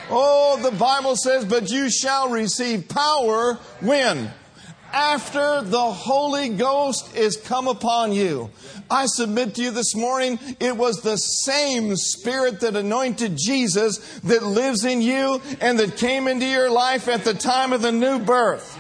Oh, 0.10 0.60
the 0.62 0.76
Bible 0.78 1.16
says, 1.16 1.46
but 1.46 1.72
you 1.72 1.90
shall 1.90 2.28
receive 2.28 2.90
power 2.90 3.54
when? 3.80 4.30
After 4.94 5.64
the 5.64 5.92
Holy 5.92 6.50
Ghost 6.50 7.16
is 7.16 7.36
come 7.36 7.68
upon 7.68 8.14
you. 8.14 8.52
I 8.92 9.08
submit 9.08 9.56
to 9.56 9.64
you 9.64 9.72
this 9.72 9.96
morning, 9.96 10.38
it 10.60 10.78
was 10.78 11.02
the 11.02 11.18
same 11.18 11.96
Spirit 11.96 12.60
that 12.60 12.76
anointed 12.76 13.36
Jesus 13.36 13.98
that 14.20 14.44
lives 14.44 14.86
in 14.86 15.02
you 15.02 15.42
and 15.60 15.80
that 15.80 15.98
came 15.98 16.28
into 16.28 16.46
your 16.46 16.70
life 16.70 17.08
at 17.08 17.24
the 17.24 17.34
time 17.34 17.74
of 17.74 17.82
the 17.82 17.92
new 17.92 18.20
birth. 18.20 18.80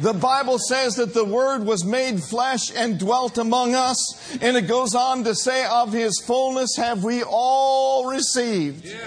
The 0.00 0.12
Bible 0.12 0.58
says 0.58 0.96
that 0.96 1.14
the 1.14 1.24
Word 1.24 1.64
was 1.64 1.86
made 1.86 2.22
flesh 2.22 2.70
and 2.76 2.98
dwelt 2.98 3.38
among 3.38 3.74
us. 3.74 4.36
And 4.42 4.58
it 4.58 4.62
goes 4.62 4.94
on 4.94 5.24
to 5.24 5.34
say, 5.34 5.64
Of 5.64 5.94
His 5.94 6.22
fullness 6.26 6.76
have 6.76 7.02
we 7.02 7.22
all 7.22 8.10
received. 8.10 8.84
Yeah 8.84 8.98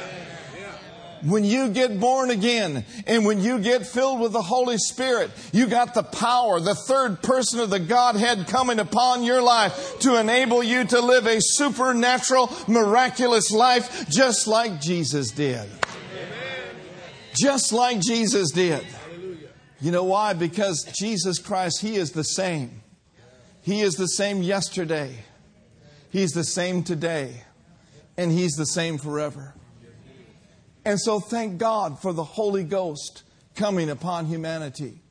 when 1.23 1.43
you 1.43 1.69
get 1.69 1.99
born 1.99 2.29
again 2.29 2.85
and 3.07 3.25
when 3.25 3.41
you 3.41 3.59
get 3.59 3.85
filled 3.85 4.19
with 4.19 4.33
the 4.33 4.41
Holy 4.41 4.77
Spirit, 4.77 5.31
you 5.51 5.67
got 5.67 5.93
the 5.93 6.03
power, 6.03 6.59
the 6.59 6.75
third 6.75 7.21
person 7.21 7.59
of 7.59 7.69
the 7.69 7.79
Godhead 7.79 8.47
coming 8.47 8.79
upon 8.79 9.23
your 9.23 9.41
life 9.41 9.99
to 9.99 10.19
enable 10.19 10.63
you 10.63 10.85
to 10.85 11.01
live 11.01 11.25
a 11.25 11.37
supernatural, 11.39 12.51
miraculous 12.67 13.51
life 13.51 14.09
just 14.09 14.47
like 14.47 14.81
Jesus 14.81 15.31
did. 15.31 15.67
Just 17.35 17.73
like 17.73 17.99
Jesus 17.99 18.51
did. 18.51 18.85
You 19.81 19.91
know 19.91 20.05
why? 20.05 20.33
Because 20.33 20.83
Jesus 20.97 21.37
Christ, 21.39 21.81
He 21.81 21.95
is 21.95 22.11
the 22.11 22.23
same. 22.23 22.81
He 23.61 23.81
is 23.81 23.95
the 23.95 24.07
same 24.07 24.41
yesterday. 24.41 25.17
He's 26.11 26.31
the 26.31 26.43
same 26.43 26.83
today. 26.83 27.43
And 28.17 28.31
He's 28.31 28.53
the 28.53 28.65
same 28.65 28.97
forever. 28.97 29.53
And 30.85 30.99
so 30.99 31.19
thank 31.19 31.57
God 31.57 31.99
for 31.99 32.13
the 32.13 32.23
Holy 32.23 32.63
Ghost 32.63 33.23
coming 33.55 33.89
upon 33.89 34.27
humanity. 34.27 35.01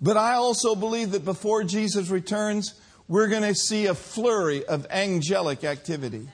But 0.00 0.16
I 0.16 0.34
also 0.34 0.74
believe 0.74 1.12
that 1.12 1.24
before 1.24 1.64
Jesus 1.64 2.08
returns, 2.08 2.80
we're 3.08 3.28
going 3.28 3.42
to 3.42 3.54
see 3.54 3.86
a 3.86 3.94
flurry 3.94 4.64
of 4.64 4.86
angelic 4.90 5.64
activity. 5.64 6.28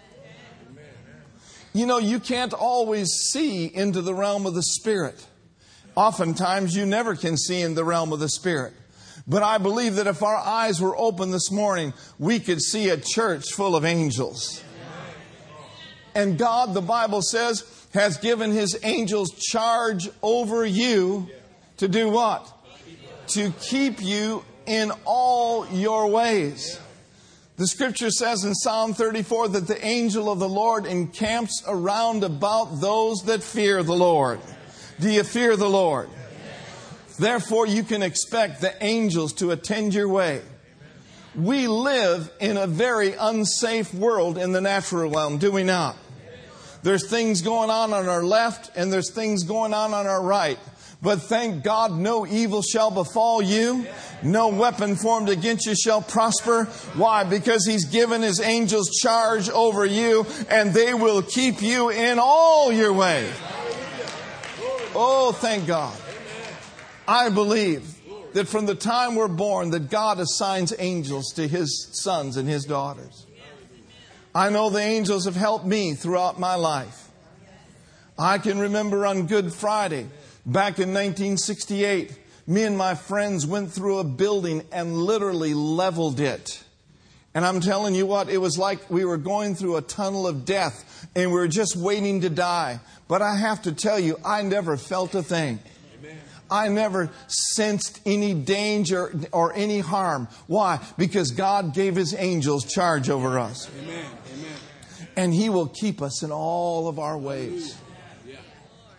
You 1.73 1.87
know, 1.87 1.99
you 1.99 2.21
can't 2.21 2.53
always 2.53 3.09
see 3.31 3.67
into 3.67 4.03
the 4.03 4.15
realm 4.15 4.47
of 4.47 4.55
the 4.55 4.63
Spirit. 4.63 5.27
Oftentimes, 5.95 6.77
you 6.77 6.85
never 6.85 7.15
can 7.15 7.37
see 7.37 7.63
in 7.63 7.75
the 7.75 7.85
realm 7.85 8.13
of 8.13 8.21
the 8.21 8.29
Spirit. 8.29 8.75
But 9.27 9.43
I 9.43 9.59
believe 9.59 9.95
that 9.97 10.07
if 10.07 10.23
our 10.23 10.37
eyes 10.37 10.81
were 10.81 10.97
open 10.97 11.31
this 11.31 11.51
morning, 11.51 11.95
we 12.19 12.41
could 12.41 12.61
see 12.61 12.89
a 12.89 12.97
church 12.97 13.53
full 13.53 13.77
of 13.77 13.85
angels. 13.85 14.63
And 16.15 16.37
God, 16.37 16.75
the 16.75 16.83
Bible 16.83 17.23
says, 17.23 17.82
has 17.93 18.17
given 18.19 18.51
his 18.51 18.79
angels 18.83 19.31
charge 19.33 20.09
over 20.23 20.65
you 20.65 21.29
to 21.77 21.89
do 21.89 22.09
what? 22.09 22.51
To 23.29 23.51
keep 23.61 24.03
you 24.03 24.45
in 24.67 24.93
all 25.05 25.67
your 25.69 26.07
ways. 26.09 26.79
The 27.57 27.67
scripture 27.67 28.11
says 28.11 28.45
in 28.45 28.55
Psalm 28.55 28.95
34 28.95 29.49
that 29.49 29.67
the 29.67 29.85
angel 29.85 30.33
of 30.33 30.39
the 30.39 30.49
Lord 30.49 30.87
encamps 30.87 31.63
around 31.67 32.25
about 32.25 32.81
those 32.81 33.25
that 33.25 33.43
fear 33.43 33.83
the 33.83 33.93
Lord. 33.93 34.41
Do 34.99 35.11
you 35.11 35.23
fear 35.23 35.57
the 35.57 35.69
Lord? 35.69 36.09
Therefore, 37.19 37.67
you 37.67 37.83
can 37.83 38.03
expect 38.03 38.61
the 38.63 38.75
angels 38.83 39.35
to 39.35 39.51
attend 39.51 39.93
your 39.93 40.09
way. 40.09 40.41
We 41.35 41.67
live 41.67 42.31
in 42.41 42.57
a 42.57 42.67
very 42.67 43.13
unsafe 43.15 43.93
world 43.93 44.39
in 44.39 44.53
the 44.53 44.61
natural 44.61 45.11
realm, 45.11 45.39
do 45.39 45.53
we 45.53 45.63
not? 45.63 45.97
There's 46.83 47.09
things 47.09 47.43
going 47.43 47.71
on 47.71 47.93
on 47.93 48.09
our 48.09 48.25
left 48.25 48.71
and 48.77 48.93
there's 48.93 49.13
things 49.13 49.45
going 49.45 49.73
on 49.73 49.95
on 49.95 50.07
our 50.07 50.23
right. 50.23 50.59
But 51.01 51.23
thank 51.23 51.65
God 51.65 51.93
no 51.93 52.27
evil 52.27 52.63
shall 52.63 52.91
befall 52.91 53.43
you. 53.43 53.87
No 54.23 54.49
weapon 54.49 54.95
formed 54.95 55.29
against 55.29 55.67
you 55.67 55.75
shall 55.75 56.01
prosper. 56.01 56.65
Why? 56.95 57.25
Because 57.25 57.67
He's 57.67 57.87
given 57.87 58.23
His 58.23 58.41
angels 58.41 58.91
charge 59.01 59.49
over 59.51 59.85
you 59.85 60.27
and 60.49 60.73
they 60.73 60.95
will 60.95 61.23
keep 61.23 61.61
you 61.61 61.91
in 61.91 62.19
all 62.21 62.73
your 62.73 62.93
way. 62.93 63.29
Oh, 64.95 65.33
thank 65.33 65.67
God. 65.67 65.97
I 67.09 67.31
believe 67.31 67.89
that 68.35 68.47
from 68.47 68.67
the 68.67 68.75
time 68.75 69.15
we're 69.15 69.29
born 69.29 69.71
that 69.71 69.91
God 69.91 70.21
assigns 70.21 70.73
angels 70.79 71.33
to 71.35 71.49
His 71.49 71.89
sons 71.93 72.37
and 72.37 72.49
His 72.49 72.65
daughters. 72.65 73.27
I 74.35 74.49
know 74.49 74.71
the 74.71 74.81
angels 74.81 75.27
have 75.27 75.37
helped 75.37 75.67
me 75.67 75.93
throughout 75.95 76.41
my 76.41 76.55
life. 76.55 77.11
I 78.19 78.39
can 78.39 78.59
remember 78.59 79.05
on 79.05 79.27
Good 79.27 79.53
Friday, 79.53 80.07
back 80.47 80.79
in 80.79 80.95
1968, 80.95 82.19
me 82.47 82.63
and 82.63 82.79
my 82.79 82.95
friends 82.95 83.47
went 83.47 83.73
through 83.73 83.99
a 83.99 84.05
building 84.05 84.63
and 84.73 84.97
literally 84.97 85.53
leveled 85.53 86.19
it. 86.19 86.65
And 87.35 87.45
I'm 87.45 87.61
telling 87.61 87.95
you 87.95 88.07
what, 88.07 88.31
it 88.31 88.39
was 88.39 88.59
like 88.59 88.91
we 88.91 89.05
were 89.05 89.19
going 89.19 89.55
through 89.55 89.77
a 89.77 89.83
tunnel 89.83 90.27
of 90.27 90.45
death 90.45 91.09
and 91.15 91.31
we 91.31 91.37
were 91.37 91.49
just 91.49 91.77
waiting 91.77 92.23
to 92.23 92.31
die. 92.31 92.81
But 93.09 93.23
I 93.23 93.37
have 93.37 93.63
to 93.63 93.73
tell 93.73 93.99
you, 93.99 94.19
I 94.25 94.43
never 94.43 94.77
felt 94.77 95.15
a 95.15 95.23
thing. 95.23 95.59
I 96.51 96.69
never 96.69 97.09
sensed 97.29 98.01
any 98.05 98.35
danger 98.35 99.11
or 99.33 99.55
any 99.55 99.79
harm. 99.79 100.29
Why? 100.47 100.81
Because 100.99 101.31
God 101.31 101.73
gave 101.73 101.97
His 101.97 102.15
angels 102.15 102.71
charge 102.71 103.09
over 103.09 103.39
us. 103.39 103.71
Amen. 103.83 104.05
And 105.17 105.35
He 105.35 105.49
will 105.49 105.69
keep 105.69 106.01
us 106.01 106.23
in 106.23 106.33
all 106.33 106.89
of 106.89 106.99
our 106.99 107.19
ways. 107.19 107.77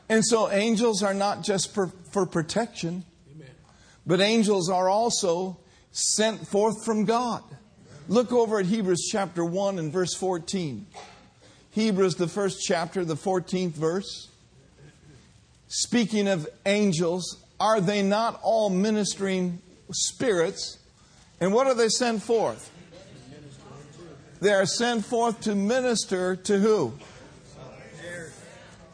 And 0.09 0.23
so 0.23 0.51
angels 0.51 1.01
are 1.01 1.13
not 1.13 1.43
just 1.43 1.73
for, 1.73 1.87
for 2.11 2.25
protection, 2.25 3.03
but 4.05 4.21
angels 4.21 4.69
are 4.69 4.89
also 4.89 5.57
sent 5.91 6.47
forth 6.47 6.83
from 6.83 7.05
God. 7.05 7.43
Look 8.07 8.31
over 8.33 8.59
at 8.59 8.65
Hebrews 8.65 9.07
chapter 9.11 9.45
1 9.45 9.79
and 9.79 9.91
verse 9.91 10.13
14. 10.13 10.85
Hebrews, 11.71 12.15
the 12.15 12.27
first 12.27 12.61
chapter, 12.61 13.05
the 13.05 13.15
14th 13.15 13.71
verse. 13.71 14.29
Speaking 15.67 16.27
of 16.27 16.47
angels, 16.65 17.37
are 17.59 17.79
they 17.79 18.03
not 18.03 18.39
all 18.43 18.69
ministering 18.69 19.59
spirits? 19.91 20.77
And 21.39 21.53
what 21.53 21.65
are 21.65 21.73
they 21.73 21.89
sent 21.89 22.21
forth? 22.21 22.69
They 24.43 24.51
are 24.51 24.65
sent 24.65 25.05
forth 25.05 25.39
to 25.41 25.55
minister 25.55 26.35
to 26.35 26.59
who? 26.59 26.91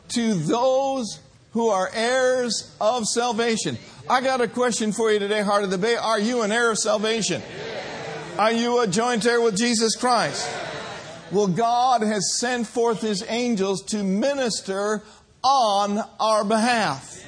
To 0.10 0.34
those 0.36 1.20
who 1.54 1.70
are 1.70 1.90
heirs 1.92 2.76
of 2.80 3.06
salvation. 3.06 3.80
I 4.08 4.22
got 4.22 4.42
a 4.42 4.48
question 4.48 4.92
for 4.92 5.12
you 5.12 5.18
today, 5.18 5.42
Heart 5.42 5.64
of 5.64 5.72
the 5.72 5.80
Bay. 5.80 5.96
Are 5.96 6.20
you 6.20 6.44
an 6.44 6.52
heir 6.52 6.70
of 6.70 6.78
salvation? 6.78 7.42
Are 8.38 8.52
you 8.52 8.82
a 8.82 8.88
joint 8.88 9.26
heir 9.26 9.42
with 9.42 9.58
Jesus 9.58 9.96
Christ? 9.96 10.48
Well, 11.32 11.48
God 11.48 12.04
has 12.04 12.38
sent 12.38 12.68
forth 12.68 13.02
His 13.02 13.26
angels 13.28 13.82
to 13.86 14.04
minister 14.04 15.02
on 15.44 16.00
our 16.20 16.46
behalf. 16.46 17.26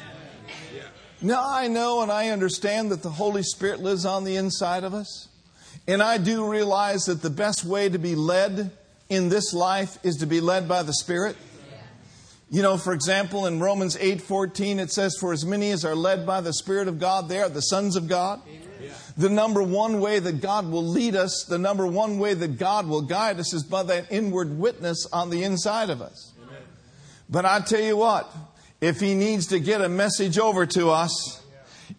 Now, 1.23 1.43
I 1.43 1.69
know 1.69 2.03
and 2.03 2.11
I 2.11 2.29
understand 2.29 2.91
that 2.91 3.01
the 3.01 3.09
Holy 3.09 3.41
Spirit 3.41 3.79
lives 3.79 4.05
on 4.05 4.25
the 4.25 4.35
inside 4.35 4.83
of 4.83 4.93
us. 4.93 5.27
And 5.91 6.01
I 6.01 6.19
do 6.19 6.49
realize 6.49 7.03
that 7.07 7.21
the 7.21 7.29
best 7.29 7.65
way 7.65 7.89
to 7.89 7.99
be 7.99 8.15
led 8.15 8.71
in 9.09 9.27
this 9.27 9.53
life 9.53 9.97
is 10.05 10.15
to 10.19 10.25
be 10.25 10.39
led 10.39 10.65
by 10.65 10.83
the 10.83 10.93
Spirit. 10.93 11.35
You 12.49 12.61
know, 12.61 12.77
for 12.77 12.93
example, 12.93 13.45
in 13.45 13.59
Romans 13.59 13.97
8:14 13.97 14.79
it 14.79 14.89
says 14.93 15.17
for 15.19 15.33
as 15.33 15.43
many 15.45 15.69
as 15.71 15.83
are 15.83 15.93
led 15.93 16.25
by 16.25 16.39
the 16.39 16.53
spirit 16.53 16.87
of 16.87 16.97
God 16.97 17.27
they 17.27 17.39
are 17.39 17.49
the 17.49 17.61
sons 17.61 17.97
of 17.97 18.07
God. 18.07 18.41
The 19.17 19.29
number 19.29 19.61
one 19.61 19.99
way 19.99 20.19
that 20.19 20.39
God 20.39 20.71
will 20.71 20.85
lead 20.85 21.13
us, 21.13 21.43
the 21.43 21.57
number 21.57 21.85
one 21.85 22.19
way 22.19 22.35
that 22.35 22.57
God 22.57 22.87
will 22.87 23.01
guide 23.01 23.37
us 23.41 23.53
is 23.53 23.63
by 23.63 23.83
that 23.83 24.09
inward 24.09 24.57
witness 24.57 25.05
on 25.11 25.29
the 25.29 25.43
inside 25.43 25.89
of 25.89 26.01
us. 26.01 26.31
But 27.29 27.43
I 27.43 27.59
tell 27.59 27.81
you 27.81 27.97
what, 27.97 28.33
if 28.79 29.01
he 29.01 29.13
needs 29.13 29.47
to 29.47 29.59
get 29.59 29.81
a 29.81 29.89
message 29.89 30.39
over 30.39 30.65
to 30.67 30.89
us, 30.89 31.41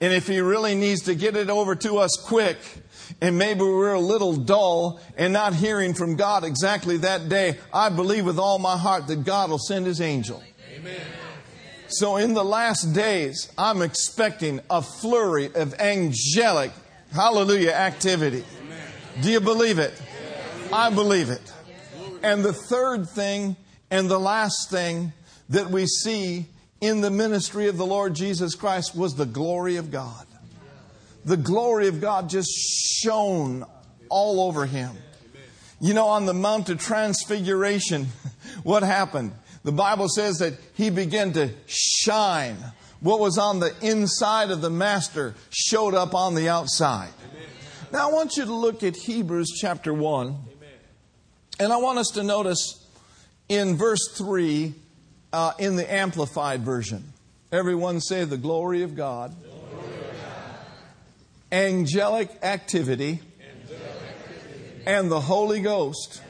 and 0.01 0.15
if 0.15 0.29
he 0.29 0.41
really 0.41 0.75
needs 0.75 1.03
to 1.03 1.15
get 1.15 1.37
it 1.37 1.51
over 1.51 1.75
to 1.77 1.99
us 1.99 2.17
quick, 2.17 2.57
and 3.21 3.39
maybe 3.39 3.61
we're 3.61 3.95
a 3.95 4.01
little 4.01 4.35
dull 4.35 5.01
and 5.17 5.33
not 5.33 5.55
hearing 5.55 5.95
from 5.95 6.17
God 6.17 6.45
exactly 6.45 6.97
that 6.99 7.29
day, 7.29 7.59
I 7.73 7.89
believe 7.89 8.25
with 8.25 8.39
all 8.39 8.59
my 8.59 8.77
heart 8.77 9.07
that 9.09 9.25
God 9.25 9.51
will 9.51 9.59
send 9.59 9.87
his 9.87 10.01
angel. 10.01 10.43
Amen. 10.75 11.01
So 11.89 12.17
in 12.17 12.33
the 12.33 12.45
last 12.45 12.95
days, 12.95 13.53
I'm 13.59 13.83
expecting 13.83 14.61
a 14.71 14.81
flurry 14.81 15.55
of 15.55 15.75
angelic, 15.75 16.73
hallelujah, 17.13 17.73
activity. 17.73 18.45
Do 19.21 19.31
you 19.31 19.41
believe 19.41 19.79
it? 19.79 19.93
I 20.73 20.89
believe 20.89 21.29
it. 21.29 21.53
And 22.23 22.43
the 22.43 22.55
third 22.55 23.09
thing 23.09 23.57
and 23.91 24.11
the 24.11 24.19
last 24.19 24.71
thing 24.71 25.13
that 25.51 25.69
we 25.69 25.87
see 25.87 26.47
in 26.81 27.03
the 27.03 27.11
ministry 27.11 27.69
of 27.69 27.77
the 27.77 27.85
Lord 27.85 28.15
Jesus 28.15 28.55
Christ 28.55 28.97
was 28.97 29.15
the 29.15 29.27
glory 29.27 29.77
of 29.77 29.91
God. 29.91 30.27
The 31.25 31.37
glory 31.37 31.89
of 31.89 32.01
God 32.01 32.29
just 32.29 32.51
shone 32.51 33.65
all 34.09 34.41
over 34.41 34.67
him. 34.67 34.91
You 35.81 35.95
know, 35.95 36.07
on 36.07 36.27
the 36.27 36.35
Mount 36.35 36.69
of 36.69 36.81
Transfiguration, 36.81 38.07
what 38.63 38.83
happened? 38.83 39.33
The 39.65 39.73
Bible 39.73 40.09
says 40.09 40.39
that 40.39 40.55
he 40.75 40.91
began 40.91 41.33
to 41.35 41.51
shine. 41.67 42.57
What 43.01 43.21
was 43.21 43.39
on 43.39 43.61
the 43.61 43.75
inside 43.81 44.51
of 44.51 44.61
the 44.61 44.71
master 44.71 45.35
showed 45.51 45.95
up 45.95 46.15
on 46.15 46.35
the 46.35 46.49
outside. 46.49 47.11
Now, 47.93 48.09
I 48.09 48.13
want 48.13 48.37
you 48.37 48.45
to 48.45 48.55
look 48.55 48.83
at 48.83 48.97
Hebrews 48.97 49.59
chapter 49.61 49.93
1. 49.93 50.37
And 51.61 51.73
I 51.73 51.77
want 51.77 51.99
us 51.99 52.09
to 52.15 52.23
notice 52.23 52.85
in 53.49 53.77
verse 53.77 54.09
3 54.17 54.75
uh, 55.33 55.53
in 55.59 55.77
the 55.77 55.93
Amplified 55.93 56.63
Version. 56.63 57.13
Everyone 57.51 58.01
say, 58.01 58.25
The 58.25 58.39
glory 58.39 58.83
of 58.83 58.97
God. 58.97 59.37
Angelic, 61.53 62.31
activity. 62.43 63.21
And, 64.87 65.11
the 65.11 65.21
Holy 65.21 65.61
Ghost, 65.61 66.23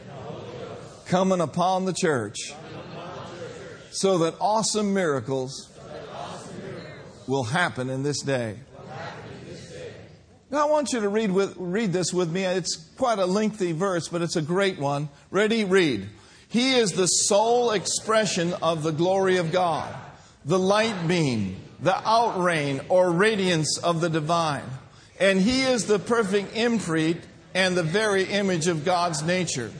coming 1.07 1.41
upon 1.41 1.85
the 1.85 1.95
church 1.95 2.37
so 3.93 4.19
that 4.19 4.35
awesome 4.41 4.93
miracles 4.93 5.71
will 7.29 7.45
happen 7.45 7.88
in 7.88 8.02
this 8.02 8.21
day. 8.23 8.57
Now, 10.50 10.67
I 10.67 10.71
want 10.71 10.93
you 10.93 11.00
to 11.00 11.09
read, 11.09 11.31
with, 11.31 11.55
read 11.57 11.95
this 11.95 12.12
with 12.12 12.31
me. 12.31 12.45
It's 12.45 12.76
quite 12.99 13.19
a 13.19 13.25
lengthy 13.25 13.73
verse, 13.73 14.09
but 14.09 14.21
it's 14.21 14.37
a 14.37 14.43
great 14.43 14.79
one. 14.79 15.09
Ready? 15.31 15.64
Read. 15.64 16.09
He 16.49 16.75
is 16.75 16.93
the 16.93 17.07
sole 17.07 17.71
expression 17.71 18.52
of 18.61 18.83
the 18.83 18.93
glory 18.93 19.38
of 19.38 19.50
God, 19.50 19.95
the 20.45 20.59
light 20.59 21.09
beam, 21.09 21.57
the 21.81 21.95
outraying 21.95 22.83
or 22.91 23.11
radiance 23.11 23.79
of 23.79 24.02
the 24.02 24.11
divine. 24.11 24.64
And 25.23 25.41
He 25.41 25.62
is 25.62 25.87
the 25.87 25.99
perfect 25.99 26.55
imprint 26.57 27.23
and 27.55 27.76
the 27.76 27.83
very 27.83 28.25
image 28.25 28.67
of 28.67 28.85
God's 28.85 29.23
nature 29.23 29.71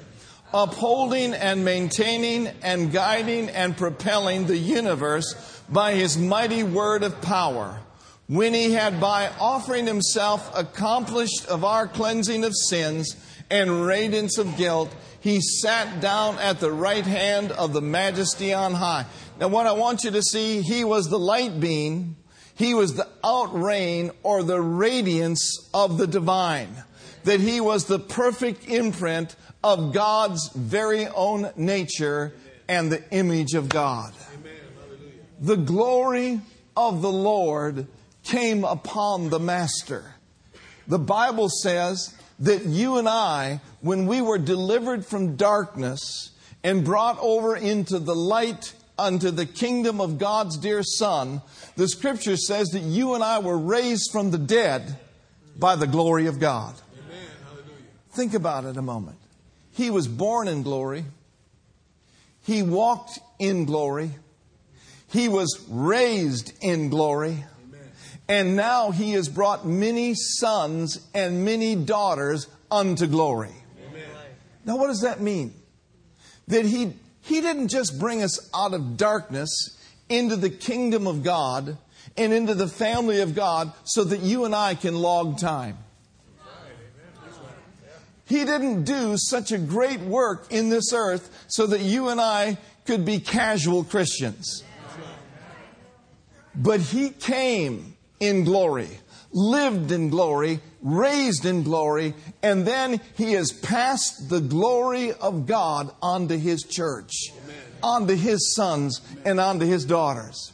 upholding 0.55 1.33
and 1.33 1.65
maintaining 1.65 2.47
and 2.63 2.93
guiding 2.93 3.49
and 3.49 3.77
propelling 3.77 4.47
the 4.47 4.57
universe 4.57 5.63
by 5.69 5.95
his 5.95 6.19
mighty 6.19 6.63
word 6.63 7.03
of 7.03 7.21
power. 7.23 7.81
When 8.29 8.55
he 8.55 8.73
had 8.73 9.01
by 9.01 9.31
offering 9.41 9.87
himself 9.87 10.51
accomplished 10.57 11.47
of 11.47 11.65
our 11.65 11.87
cleansing 11.87 12.45
of 12.45 12.53
sins 12.55 13.17
and 13.51 13.85
radiance 13.85 14.39
of 14.39 14.57
guilt, 14.57 14.95
he 15.21 15.41
sat 15.41 16.01
down 16.01 16.39
at 16.39 16.61
the 16.61 16.73
right 16.73 17.05
hand 17.05 17.53
of 17.53 17.73
the 17.73 17.83
majesty 17.83 18.53
on 18.53 18.75
high. 18.75 19.07
Now, 19.39 19.49
what 19.49 19.67
I 19.67 19.73
want 19.73 20.05
you 20.05 20.11
to 20.13 20.23
see, 20.23 20.63
he 20.63 20.85
was 20.85 21.09
the 21.09 21.19
light 21.19 21.61
being, 21.61 22.17
he 22.63 22.75
was 22.75 22.95
the 22.95 23.09
outraying 23.25 24.13
or 24.23 24.43
the 24.43 24.61
radiance 24.61 25.69
of 25.75 25.99
the 25.99 26.07
divine, 26.07 26.69
that 27.25 27.41
he 27.41 27.61
was 27.61 27.87
the 27.87 27.99
perfect 27.99 28.69
imprint 28.69 29.35
of 29.65 29.93
God's 29.93 30.49
very 30.55 31.07
own 31.09 31.51
nature 31.57 32.33
and 32.69 32.91
the 32.91 33.03
image 33.11 33.55
of 33.55 33.69
God. 33.69 34.13
The 35.41 35.57
glory 35.57 36.41
of 36.77 37.03
the 37.03 37.11
Lord 37.11 37.89
came 38.23 38.63
upon 38.63 39.31
the 39.31 39.41
Master. 39.41 40.15
The 40.87 40.99
Bible 40.99 41.49
says 41.49 42.15
that 42.39 42.65
you 42.65 42.99
and 42.99 43.09
I, 43.09 43.61
when 43.81 44.07
we 44.07 44.23
were 44.23 44.39
delivered 44.39 45.05
from 45.05 45.35
darkness 45.35 46.31
and 46.63 46.85
brought 46.85 47.19
over 47.21 47.57
into 47.57 47.99
the 47.99 48.15
light 48.15 48.73
unto 49.03 49.33
the 49.33 49.47
kingdom 49.47 50.01
of 50.01 50.19
God's 50.19 50.57
dear 50.57 50.83
Son, 50.83 51.43
the 51.77 51.89
scripture 51.89 52.37
says 52.37 52.69
that 52.69 52.83
you 52.83 53.15
and 53.15 53.25
I 53.25 53.41
were 53.41 53.59
raised 53.59 54.11
from 54.13 54.31
the 54.31 54.39
dead 54.39 54.97
by 55.59 55.75
the 55.77 55.87
glory 55.89 56.27
of 56.27 56.39
God. 56.39 56.75
Think 58.13 58.35
about 58.35 58.65
it 58.65 58.77
a 58.77 58.83
moment. 58.83 59.19
He 59.73 59.91
was 59.91 60.07
born 60.07 60.47
in 60.47 60.63
glory. 60.63 61.05
He 62.45 62.63
walked 62.63 63.19
in 63.39 63.65
glory. 63.65 64.11
He 65.11 65.29
was 65.29 65.67
raised 65.69 66.53
in 66.61 66.89
glory. 66.89 67.45
And 68.29 68.55
now 68.55 68.93
he 68.93 69.13
has 69.13 69.29
brought 69.29 69.67
many 69.67 70.15
sons 70.15 71.07
and 71.13 71.45
many 71.45 71.75
daughters 71.75 72.47
unto 72.71 73.07
glory. 73.07 73.51
Amen. 73.89 74.05
Now, 74.65 74.77
what 74.77 74.87
does 74.87 75.01
that 75.01 75.21
mean? 75.21 75.55
That 76.49 76.65
he, 76.65 76.95
he 77.23 77.41
didn't 77.41 77.69
just 77.69 77.99
bring 77.99 78.23
us 78.23 78.51
out 78.55 78.75
of 78.75 78.97
darkness 78.97 79.79
into 80.09 80.37
the 80.37 80.51
kingdom 80.51 81.07
of 81.07 81.23
God 81.23 81.79
and 82.17 82.33
into 82.33 82.55
the 82.55 82.69
family 82.69 83.21
of 83.21 83.35
God 83.35 83.73
so 83.85 84.05
that 84.05 84.21
you 84.21 84.45
and 84.45 84.55
I 84.55 84.75
can 84.75 84.97
log 84.97 85.39
time. 85.39 85.79
He 88.27 88.45
didn't 88.45 88.85
do 88.85 89.17
such 89.17 89.53
a 89.53 89.59
great 89.59 90.01
work 90.01 90.47
in 90.51 90.69
this 90.69 90.93
earth 90.93 91.45
so 91.49 91.67
that 91.67 91.81
you 91.81 92.09
and 92.09 92.21
I 92.21 92.59
could 92.87 93.05
be 93.05 93.21
casual 93.21 93.85
Christians. 93.85 94.65
But 96.55 96.81
He 96.81 97.11
came 97.11 97.95
in 98.21 98.45
glory, 98.45 98.89
lived 99.33 99.93
in 99.93 100.09
glory, 100.09 100.61
raised 100.83 101.45
in 101.47 101.63
glory, 101.63 102.15
and 102.43 102.67
then 102.67 103.01
He 103.17 103.33
has 103.33 103.53
passed 103.53 104.29
the 104.29 104.41
glory 104.41 105.13
of 105.13 105.47
God 105.47 105.95
onto 106.03 106.37
His 106.37 106.65
church, 106.65 107.33
onto 107.83 108.15
His 108.15 108.55
sons, 108.55 109.01
and 109.25 109.41
onto 109.41 109.65
His 109.65 109.85
daughters. 109.85 110.53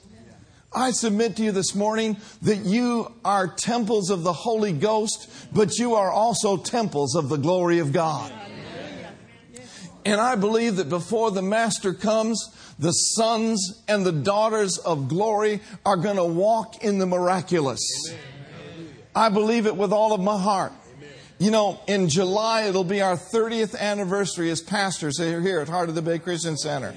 I 0.73 0.91
submit 0.91 1.37
to 1.37 1.43
you 1.43 1.53
this 1.53 1.75
morning 1.75 2.19
that 2.43 2.59
you 2.59 3.13
are 3.25 3.49
temples 3.49 4.11
of 4.11 4.23
the 4.23 4.35
Holy 4.35 4.73
Ghost, 4.73 5.31
but 5.53 5.79
you 5.79 5.95
are 5.95 6.11
also 6.11 6.59
temples 6.59 7.15
of 7.15 7.31
the 7.31 7.39
glory 7.39 7.79
of 7.79 7.93
God. 7.93 8.33
And 10.05 10.21
I 10.21 10.37
believe 10.37 10.77
that 10.77 10.89
before 10.89 11.31
the 11.31 11.43
Master 11.43 11.93
comes, 11.95 12.51
the 12.79 12.93
sons 12.93 13.83
and 13.89 14.07
the 14.07 14.13
daughters 14.13 14.79
of 14.79 15.09
glory 15.09 15.61
are 15.85 15.97
going 15.97 16.17
to 16.17 16.25
walk 16.25 16.85
in 16.85 16.99
the 16.99 17.07
miraculous. 17.07 17.81
I 19.19 19.31
believe 19.31 19.67
it 19.67 19.75
with 19.75 19.93
all 19.93 20.13
of 20.13 20.21
my 20.21 20.41
heart. 20.41 20.73
You 21.41 21.51
know, 21.51 21.81
in 21.89 22.09
July, 22.09 22.67
it'll 22.69 22.85
be 22.85 23.01
our 23.01 23.17
30th 23.17 23.77
anniversary 23.77 24.49
as 24.49 24.61
pastors 24.61 25.19
here 25.19 25.59
at 25.59 25.69
Heart 25.69 25.89
of 25.89 25.97
the 25.97 26.03
Bay 26.03 26.21
Christian 26.21 26.57
Center. 26.57 26.95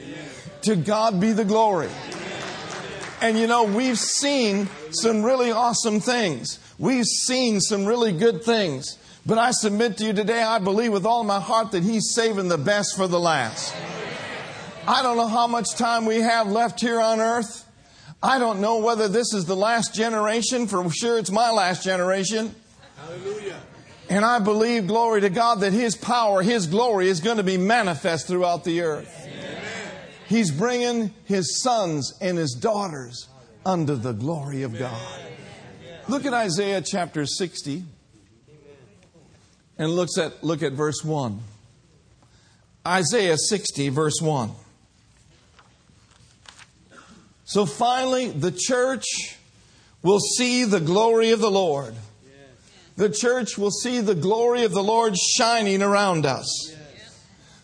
To 0.62 0.76
God 0.76 1.20
be 1.20 1.32
the 1.32 1.46
glory. 1.46 1.90
And 3.22 3.40
you 3.40 3.48
know, 3.48 3.64
we've 3.64 3.98
seen 3.98 4.70
some 4.92 5.24
really 5.24 5.50
awesome 5.52 6.00
things. 6.00 6.60
We've 6.78 7.06
seen 7.06 7.60
some 7.60 7.88
really 7.88 8.12
good 8.12 8.44
things. 8.44 9.00
But 9.26 9.40
I 9.40 9.50
submit 9.50 9.98
to 9.98 10.06
you 10.06 10.14
today, 10.14 10.44
I 10.44 10.60
believe 10.60 10.92
with 10.92 11.08
all 11.08 11.24
my 11.24 11.40
heart 11.40 11.72
that 11.72 11.82
He's 11.82 12.14
saving 12.14 12.50
the 12.50 12.58
best 12.60 12.96
for 12.96 13.08
the 13.08 13.20
last. 13.20 13.76
I 14.88 15.02
don't 15.02 15.18
know 15.18 15.28
how 15.28 15.48
much 15.48 15.72
time 15.76 16.06
we 16.06 16.18
have 16.18 16.46
left 16.46 16.82
here 16.82 17.02
on 17.02 17.20
earth. 17.20 17.66
I 18.24 18.38
don't 18.40 18.62
know 18.62 18.78
whether 18.78 19.08
this 19.08 19.34
is 19.34 19.46
the 19.46 19.56
last 19.56 19.96
generation. 19.96 20.68
For 20.68 20.90
sure, 20.92 21.18
it's 21.18 21.32
my 21.32 21.52
last 21.52 21.84
generation. 21.84 22.54
Hallelujah. 22.98 23.60
And 24.10 24.26
I 24.26 24.40
believe, 24.40 24.88
glory 24.88 25.22
to 25.22 25.30
God, 25.30 25.62
that 25.62 25.74
His 25.74 25.96
power, 25.96 26.42
His 26.42 26.68
glory 26.68 27.08
is 27.08 27.20
going 27.20 27.38
to 27.38 27.44
be 27.44 27.58
manifest 27.58 28.28
throughout 28.28 28.64
the 28.64 28.82
earth. 28.82 29.30
He's 30.32 30.50
bringing 30.50 31.14
his 31.26 31.62
sons 31.62 32.18
and 32.22 32.38
his 32.38 32.54
daughters 32.54 33.28
under 33.66 33.98
the 33.98 34.14
glory 34.14 34.64
of 34.64 34.80
God. 34.80 35.22
Look 36.08 36.26
at 36.26 36.34
Isaiah 36.34 36.82
chapter 36.82 37.26
60 37.26 37.84
and 39.78 39.90
looks 39.92 40.18
at, 40.18 40.42
look 40.42 40.64
at 40.64 40.72
verse 40.72 41.04
1. 41.04 41.38
Isaiah 42.88 43.36
60, 43.36 43.90
verse 43.90 44.22
1. 44.22 44.52
So 47.52 47.66
finally, 47.66 48.30
the 48.30 48.54
church 48.58 49.36
will 50.02 50.22
see 50.22 50.64
the 50.64 50.80
glory 50.80 51.32
of 51.32 51.42
the 51.42 51.52
Lord. 51.52 51.94
The 52.96 53.10
church 53.10 53.58
will 53.58 53.72
see 53.72 54.00
the 54.00 54.16
glory 54.16 54.64
of 54.64 54.72
the 54.72 54.82
Lord 54.82 55.18
shining 55.18 55.82
around 55.82 56.26
us. 56.26 56.74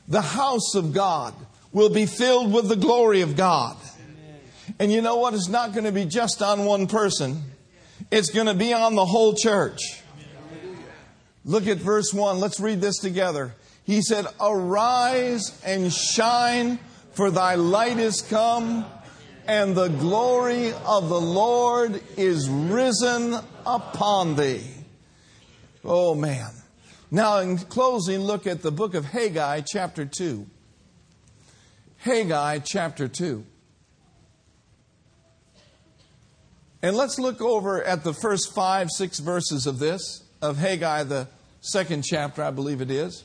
The 0.09 0.21
house 0.21 0.75
of 0.75 0.93
God 0.93 1.33
will 1.71 1.87
be 1.87 2.05
filled 2.05 2.51
with 2.51 2.67
the 2.67 2.75
glory 2.75 3.21
of 3.21 3.37
God. 3.37 3.77
And 4.77 4.91
you 4.91 5.01
know 5.01 5.15
what? 5.15 5.33
It's 5.33 5.47
not 5.47 5.71
going 5.71 5.85
to 5.85 5.93
be 5.93 6.03
just 6.03 6.41
on 6.41 6.65
one 6.65 6.87
person, 6.87 7.43
it's 8.11 8.29
going 8.29 8.47
to 8.47 8.55
be 8.55 8.73
on 8.73 8.95
the 8.95 9.05
whole 9.05 9.35
church. 9.35 9.79
Look 11.45 11.65
at 11.65 11.77
verse 11.77 12.13
1. 12.13 12.41
Let's 12.41 12.59
read 12.59 12.81
this 12.81 12.97
together. 12.97 13.53
He 13.85 14.01
said, 14.01 14.25
Arise 14.41 15.57
and 15.63 15.93
shine, 15.93 16.77
for 17.13 17.31
thy 17.31 17.55
light 17.55 17.99
is 17.99 18.21
come, 18.21 18.85
and 19.47 19.75
the 19.75 19.87
glory 19.87 20.73
of 20.85 21.07
the 21.07 21.21
Lord 21.21 22.01
is 22.17 22.49
risen 22.49 23.35
upon 23.65 24.35
thee. 24.35 24.63
Oh, 25.85 26.15
man. 26.15 26.51
Now, 27.09 27.39
in 27.39 27.57
closing, 27.57 28.19
look 28.19 28.45
at 28.45 28.61
the 28.61 28.71
book 28.71 28.93
of 28.93 29.05
Haggai, 29.05 29.61
chapter 29.65 30.05
2. 30.05 30.45
Haggai, 31.99 32.59
chapter 32.59 33.07
2. 33.07 33.45
And 36.81 36.95
let's 36.95 37.17
look 37.17 37.41
over 37.41 37.81
at 37.81 38.03
the 38.03 38.13
first 38.13 38.53
five, 38.53 38.89
six 38.91 39.19
verses 39.19 39.65
of 39.65 39.79
this, 39.79 40.23
of 40.41 40.57
Haggai, 40.57 41.03
the 41.03 41.27
second 41.61 42.03
chapter, 42.03 42.43
I 42.43 42.51
believe 42.51 42.81
it 42.81 42.91
is. 42.91 43.23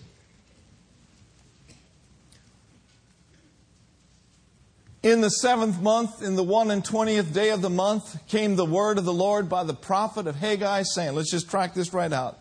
In 5.02 5.20
the 5.20 5.30
seventh 5.30 5.82
month, 5.82 6.22
in 6.22 6.36
the 6.36 6.44
one 6.44 6.70
and 6.70 6.84
twentieth 6.84 7.34
day 7.34 7.50
of 7.50 7.60
the 7.60 7.68
month, 7.68 8.24
came 8.28 8.54
the 8.54 8.64
word 8.64 8.98
of 8.98 9.04
the 9.04 9.12
Lord 9.12 9.48
by 9.48 9.64
the 9.64 9.74
prophet 9.74 10.28
of 10.28 10.36
Haggai, 10.36 10.84
saying, 10.84 11.16
Let's 11.16 11.32
just 11.32 11.50
track 11.50 11.74
this 11.74 11.92
right 11.92 12.12
out. 12.12 12.38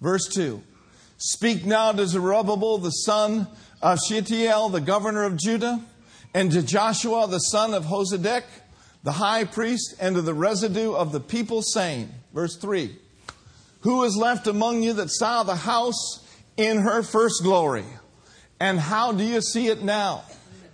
Verse 0.00 0.26
2 0.28 0.62
Speak 1.18 1.66
now 1.66 1.92
to 1.92 2.06
Zerubbabel, 2.06 2.78
the 2.78 2.90
son 2.90 3.48
of 3.82 3.98
Shealtiel, 4.08 4.70
the 4.70 4.80
governor 4.80 5.24
of 5.24 5.36
Judah, 5.36 5.82
and 6.32 6.50
to 6.52 6.62
Joshua, 6.62 7.28
the 7.28 7.38
son 7.38 7.74
of 7.74 7.84
Josedech, 7.84 8.44
the 9.02 9.12
high 9.12 9.44
priest, 9.44 9.94
and 10.00 10.16
to 10.16 10.22
the 10.22 10.32
residue 10.32 10.94
of 10.94 11.12
the 11.12 11.20
people, 11.20 11.60
saying, 11.60 12.08
Verse 12.32 12.56
3 12.56 12.96
Who 13.80 14.04
is 14.04 14.16
left 14.16 14.46
among 14.46 14.82
you 14.82 14.94
that 14.94 15.10
saw 15.10 15.42
the 15.42 15.54
house 15.54 16.26
in 16.56 16.78
her 16.78 17.02
first 17.02 17.42
glory? 17.42 17.84
And 18.58 18.80
how 18.80 19.12
do 19.12 19.22
you 19.22 19.42
see 19.42 19.66
it 19.66 19.82
now? 19.82 20.24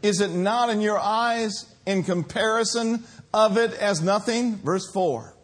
Is 0.03 0.21
it 0.21 0.31
not 0.31 0.71
in 0.71 0.81
your 0.81 0.99
eyes 0.99 1.67
in 1.87 2.03
comparison 2.05 3.05
of 3.35 3.57
it 3.57 3.73
as 3.75 4.01
nothing? 4.01 4.57
Verse 4.57 4.91
4. 4.93 5.35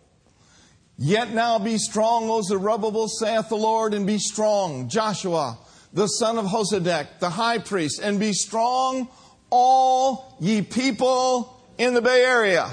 Yet 0.98 1.32
now 1.32 1.58
be 1.58 1.76
strong, 1.76 2.30
O 2.30 2.40
Zerubbabel, 2.40 3.08
saith 3.08 3.50
the 3.50 3.56
Lord, 3.56 3.92
and 3.92 4.06
be 4.06 4.18
strong, 4.18 4.88
Joshua, 4.88 5.58
the 5.92 6.06
son 6.06 6.38
of 6.38 6.46
Josedech, 6.46 7.18
the 7.20 7.28
high 7.30 7.58
priest, 7.58 8.00
and 8.02 8.18
be 8.18 8.32
strong, 8.32 9.08
all 9.50 10.36
ye 10.40 10.62
people 10.62 11.60
in 11.76 11.92
the 11.92 12.00
Bay 12.00 12.22
Area. 12.22 12.70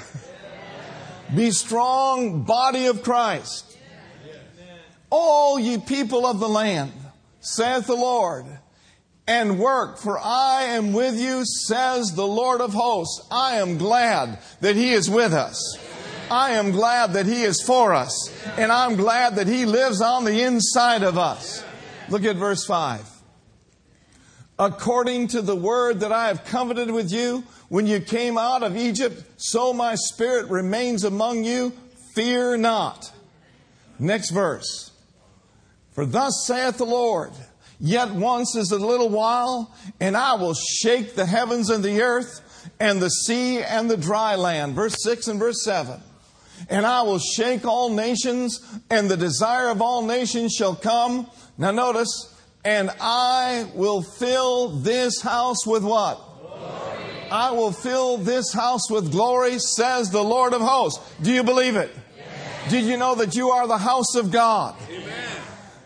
Be 1.35 1.51
strong, 1.51 2.43
body 2.43 2.85
of 2.85 3.03
Christ. 3.03 3.77
All 5.09 5.59
ye 5.59 5.77
people 5.77 6.25
of 6.25 6.39
the 6.39 6.49
land, 6.49 6.93
saith 7.41 7.87
the 7.87 7.95
Lord 7.95 8.45
and 9.27 9.59
work, 9.59 9.97
for 9.97 10.19
I 10.19 10.63
am 10.63 10.93
with 10.93 11.19
you, 11.19 11.43
says 11.45 12.13
the 12.13 12.27
Lord 12.27 12.61
of 12.61 12.73
hosts. 12.73 13.25
I 13.31 13.55
am 13.55 13.77
glad 13.77 14.39
that 14.61 14.75
He 14.75 14.91
is 14.91 15.09
with 15.09 15.33
us. 15.33 15.77
I 16.29 16.51
am 16.51 16.71
glad 16.71 17.13
that 17.13 17.25
He 17.25 17.43
is 17.43 17.61
for 17.61 17.93
us. 17.93 18.33
And 18.57 18.71
I'm 18.71 18.95
glad 18.95 19.35
that 19.35 19.47
He 19.47 19.65
lives 19.65 20.01
on 20.01 20.25
the 20.25 20.41
inside 20.41 21.03
of 21.03 21.17
us. 21.17 21.63
Look 22.09 22.25
at 22.25 22.35
verse 22.35 22.65
5. 22.65 23.09
According 24.59 25.29
to 25.29 25.41
the 25.41 25.55
word 25.55 26.01
that 26.01 26.11
I 26.11 26.27
have 26.27 26.45
covenanted 26.45 26.93
with 26.93 27.11
you 27.11 27.43
when 27.69 27.87
you 27.87 27.99
came 27.99 28.37
out 28.37 28.61
of 28.61 28.77
Egypt, 28.77 29.23
so 29.37 29.73
my 29.73 29.95
spirit 29.95 30.49
remains 30.49 31.03
among 31.03 31.43
you. 31.43 31.73
Fear 32.13 32.57
not. 32.57 33.11
Next 33.97 34.29
verse. 34.29 34.91
For 35.93 36.05
thus 36.05 36.43
saith 36.45 36.77
the 36.77 36.85
Lord, 36.85 37.31
Yet 37.85 38.11
once 38.11 38.55
is 38.55 38.71
a 38.71 38.77
little 38.77 39.09
while, 39.09 39.75
and 39.99 40.15
I 40.15 40.35
will 40.35 40.53
shake 40.53 41.15
the 41.15 41.25
heavens 41.25 41.69
and 41.69 41.83
the 41.83 42.01
earth, 42.01 42.69
and 42.79 43.01
the 43.01 43.09
sea 43.09 43.61
and 43.61 43.91
the 43.91 43.97
dry 43.97 44.35
land. 44.35 44.73
Verse 44.73 45.03
6 45.03 45.27
and 45.27 45.37
verse 45.37 45.65
7. 45.65 45.99
And 46.69 46.85
I 46.85 47.01
will 47.01 47.19
shake 47.19 47.65
all 47.65 47.89
nations, 47.89 48.61
and 48.89 49.09
the 49.09 49.17
desire 49.17 49.67
of 49.67 49.81
all 49.81 50.01
nations 50.05 50.53
shall 50.53 50.75
come. 50.75 51.27
Now 51.57 51.71
notice, 51.71 52.33
and 52.63 52.89
I 53.01 53.69
will 53.75 54.01
fill 54.01 54.69
this 54.69 55.19
house 55.19 55.67
with 55.67 55.83
what? 55.83 56.21
Glory. 56.39 57.29
I 57.31 57.51
will 57.51 57.73
fill 57.73 58.15
this 58.15 58.53
house 58.53 58.89
with 58.89 59.11
glory, 59.11 59.59
says 59.59 60.09
the 60.09 60.23
Lord 60.23 60.53
of 60.53 60.61
hosts. 60.61 61.03
Do 61.21 61.33
you 61.33 61.43
believe 61.43 61.75
it? 61.75 61.91
Yes. 62.15 62.71
Did 62.71 62.85
you 62.85 62.95
know 62.95 63.15
that 63.15 63.35
you 63.35 63.49
are 63.49 63.67
the 63.67 63.77
house 63.77 64.15
of 64.15 64.31
God? 64.31 64.77
Amen 64.89 65.02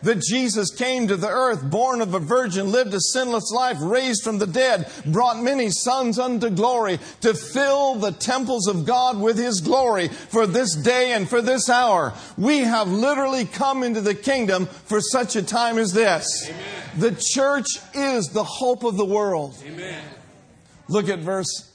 that 0.02 0.22
Jesus 0.22 0.74
came 0.74 1.08
to 1.08 1.16
the 1.16 1.28
earth, 1.28 1.62
born 1.62 2.00
of 2.00 2.14
a 2.14 2.18
virgin, 2.18 2.70
lived 2.70 2.94
a 2.94 3.00
sinless 3.00 3.50
life, 3.52 3.78
raised 3.80 4.22
from 4.22 4.38
the 4.38 4.46
dead, 4.46 4.90
brought 5.06 5.42
many 5.42 5.70
sons 5.70 6.18
unto 6.18 6.50
glory, 6.50 6.98
to 7.20 7.34
fill 7.34 7.96
the 7.96 8.12
temples 8.12 8.66
of 8.68 8.86
God 8.86 9.20
with 9.20 9.38
His 9.38 9.60
glory 9.60 10.08
for 10.08 10.46
this 10.46 10.74
day 10.74 11.12
and 11.12 11.28
for 11.28 11.42
this 11.42 11.68
hour. 11.68 12.12
We 12.36 12.60
have 12.60 12.88
literally 12.88 13.44
come 13.44 13.82
into 13.82 14.00
the 14.00 14.14
kingdom 14.14 14.66
for 14.66 15.00
such 15.00 15.36
a 15.36 15.42
time 15.42 15.78
as 15.78 15.92
this. 15.92 16.48
Amen. 16.48 16.64
The 16.98 17.16
church 17.20 17.66
is 17.94 18.28
the 18.28 18.44
hope 18.44 18.84
of 18.84 18.96
the 18.96 19.04
world. 19.04 19.56
Amen. 19.66 20.02
Look 20.88 21.08
at 21.08 21.18
verse 21.18 21.68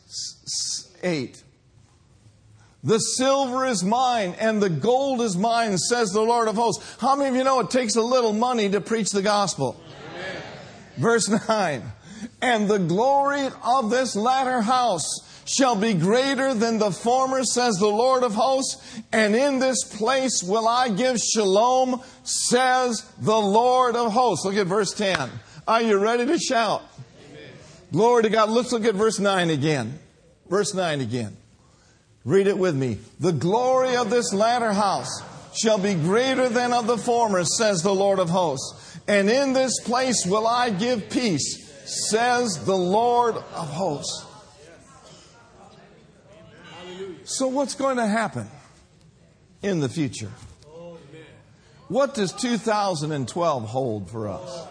8. 1.03 1.42
The 2.83 2.99
silver 2.99 3.65
is 3.65 3.81
mine 3.83 4.35
and 4.39 4.61
the 4.61 4.69
gold 4.69 5.21
is 5.21 5.37
mine, 5.37 5.77
says 5.77 6.11
the 6.11 6.21
Lord 6.21 6.49
of 6.49 6.55
hosts. 6.55 6.97
How 6.99 7.15
many 7.15 7.29
of 7.29 7.35
you 7.35 7.43
know 7.45 7.61
it 7.61 7.69
takes 7.69 7.95
a 7.95 8.01
little 8.01 8.33
money 8.33 8.69
to 8.69 8.81
preach 8.81 9.09
the 9.11 9.21
gospel? 9.21 9.79
Amen. 10.11 10.41
Verse 10.97 11.29
9. 11.47 11.81
And 12.41 12.69
the 12.69 12.79
glory 12.79 13.47
of 13.63 13.89
this 13.89 14.17
latter 14.17 14.61
house 14.61 15.05
shall 15.45 15.77
be 15.77 15.93
greater 15.93 16.53
than 16.53 16.77
the 16.77 16.91
former, 16.91 17.43
says 17.43 17.75
the 17.75 17.87
Lord 17.87 18.23
of 18.23 18.33
hosts. 18.33 19.01
And 19.13 19.33
in 19.33 19.59
this 19.59 19.83
place 19.83 20.43
will 20.43 20.67
I 20.67 20.89
give 20.89 21.17
shalom, 21.19 22.01
says 22.23 23.09
the 23.19 23.39
Lord 23.39 23.95
of 23.95 24.11
hosts. 24.11 24.45
Look 24.45 24.55
at 24.55 24.67
verse 24.67 24.93
10. 24.93 25.29
Are 25.67 25.81
you 25.81 25.97
ready 25.99 26.25
to 26.25 26.37
shout? 26.37 26.83
Amen. 27.29 27.49
Glory 27.93 28.23
to 28.23 28.29
God. 28.29 28.49
Let's 28.49 28.73
look 28.73 28.83
at 28.83 28.95
verse 28.95 29.19
9 29.19 29.49
again. 29.49 29.99
Verse 30.49 30.73
9 30.73 30.99
again. 30.99 31.37
Read 32.25 32.47
it 32.47 32.57
with 32.57 32.75
me. 32.75 32.99
The 33.19 33.33
glory 33.33 33.95
of 33.95 34.09
this 34.09 34.33
latter 34.33 34.71
house 34.71 35.21
shall 35.55 35.77
be 35.77 35.93
greater 35.93 36.49
than 36.49 36.71
of 36.73 36.87
the 36.87 36.97
former, 36.97 37.43
says 37.43 37.83
the 37.83 37.93
Lord 37.93 38.19
of 38.19 38.29
hosts. 38.29 38.97
And 39.07 39.29
in 39.29 39.53
this 39.53 39.79
place 39.81 40.25
will 40.25 40.47
I 40.47 40.69
give 40.69 41.09
peace, 41.09 42.09
says 42.09 42.65
the 42.65 42.77
Lord 42.77 43.35
of 43.35 43.69
hosts. 43.69 44.25
So, 47.25 47.47
what's 47.47 47.75
going 47.75 47.97
to 47.97 48.07
happen 48.07 48.47
in 49.61 49.79
the 49.79 49.89
future? 49.89 50.31
What 51.87 52.13
does 52.13 52.31
2012 52.33 53.65
hold 53.65 54.09
for 54.09 54.29
us? 54.29 54.67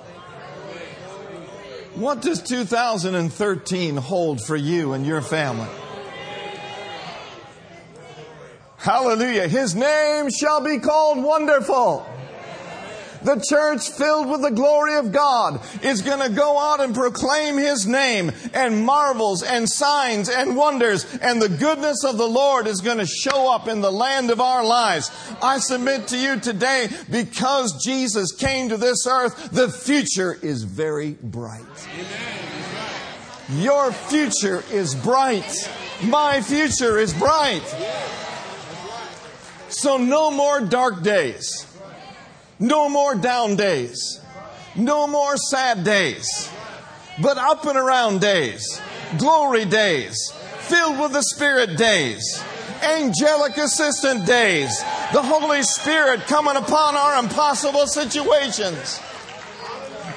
What 1.94 2.22
does 2.22 2.42
2013 2.42 3.96
hold 3.96 4.42
for 4.42 4.56
you 4.56 4.92
and 4.94 5.06
your 5.06 5.20
family? 5.20 5.68
Hallelujah. 8.82 9.46
His 9.46 9.76
name 9.76 10.28
shall 10.28 10.60
be 10.60 10.80
called 10.80 11.22
Wonderful. 11.22 12.04
The 13.22 13.40
church 13.48 13.90
filled 13.90 14.28
with 14.28 14.42
the 14.42 14.50
glory 14.50 14.96
of 14.96 15.12
God 15.12 15.60
is 15.84 16.02
going 16.02 16.18
to 16.18 16.36
go 16.36 16.58
out 16.58 16.80
and 16.80 16.92
proclaim 16.92 17.58
His 17.58 17.86
name 17.86 18.32
and 18.52 18.84
marvels 18.84 19.44
and 19.44 19.68
signs 19.68 20.28
and 20.28 20.56
wonders 20.56 21.06
and 21.22 21.40
the 21.40 21.48
goodness 21.48 22.02
of 22.02 22.18
the 22.18 22.26
Lord 22.26 22.66
is 22.66 22.80
going 22.80 22.98
to 22.98 23.06
show 23.06 23.54
up 23.54 23.68
in 23.68 23.82
the 23.82 23.92
land 23.92 24.32
of 24.32 24.40
our 24.40 24.64
lives. 24.64 25.12
I 25.40 25.60
submit 25.60 26.08
to 26.08 26.18
you 26.18 26.40
today 26.40 26.88
because 27.08 27.84
Jesus 27.84 28.32
came 28.32 28.70
to 28.70 28.76
this 28.76 29.06
earth, 29.06 29.52
the 29.52 29.68
future 29.68 30.36
is 30.42 30.64
very 30.64 31.12
bright. 31.22 31.62
Your 33.58 33.92
future 33.92 34.64
is 34.72 34.96
bright. 34.96 35.54
My 36.02 36.40
future 36.40 36.98
is 36.98 37.14
bright. 37.14 37.62
So 39.72 39.96
no 39.96 40.30
more 40.30 40.60
dark 40.60 41.02
days. 41.02 41.66
No 42.58 42.90
more 42.90 43.14
down 43.14 43.56
days. 43.56 44.20
No 44.76 45.06
more 45.06 45.36
sad 45.36 45.82
days. 45.82 46.50
But 47.20 47.38
up 47.38 47.64
and 47.64 47.78
around 47.78 48.20
days. 48.20 48.80
Glory 49.18 49.64
days. 49.64 50.30
Filled 50.58 51.00
with 51.00 51.12
the 51.12 51.22
Spirit 51.22 51.78
days. 51.78 52.44
Angelic 52.82 53.56
assistant 53.56 54.26
days. 54.26 54.78
The 55.12 55.22
Holy 55.22 55.62
Spirit 55.62 56.20
coming 56.22 56.56
upon 56.56 56.94
our 56.94 57.22
impossible 57.22 57.86
situations. 57.86 59.00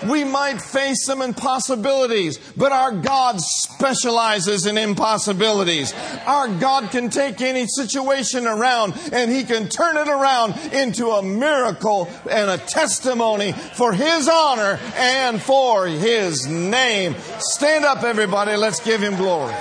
We 0.10 0.24
might 0.24 0.62
face 0.62 1.06
some 1.06 1.22
impossibilities, 1.22 2.38
but 2.56 2.72
our 2.72 2.92
God 2.92 3.40
specializes 3.42 4.66
in 4.66 4.78
impossibilities. 4.78 5.94
Our 6.26 6.48
God 6.48 6.92
can 6.92 7.10
take 7.10 7.42
any 7.42 7.66
situation 7.68 8.46
around 8.46 8.94
and 9.12 9.32
He 9.32 9.44
can 9.44 9.70
turn 9.70 9.98
it 9.98 10.08
around 10.08 10.56
into 10.74 11.08
a 11.10 11.24
miracle 11.24 12.10
and 12.30 12.50
a 12.50 12.58
testimony 12.58 13.52
for 13.54 13.94
His 13.94 14.30
honor 14.32 14.80
and 14.96 15.42
for 15.42 15.88
His 15.88 16.48
name. 16.48 17.16
Stand 17.40 17.86
up, 17.86 18.04
everybody. 18.04 18.56
Let's 18.56 18.80
give 18.80 19.02
Him 19.02 19.16
glory. 19.16 19.54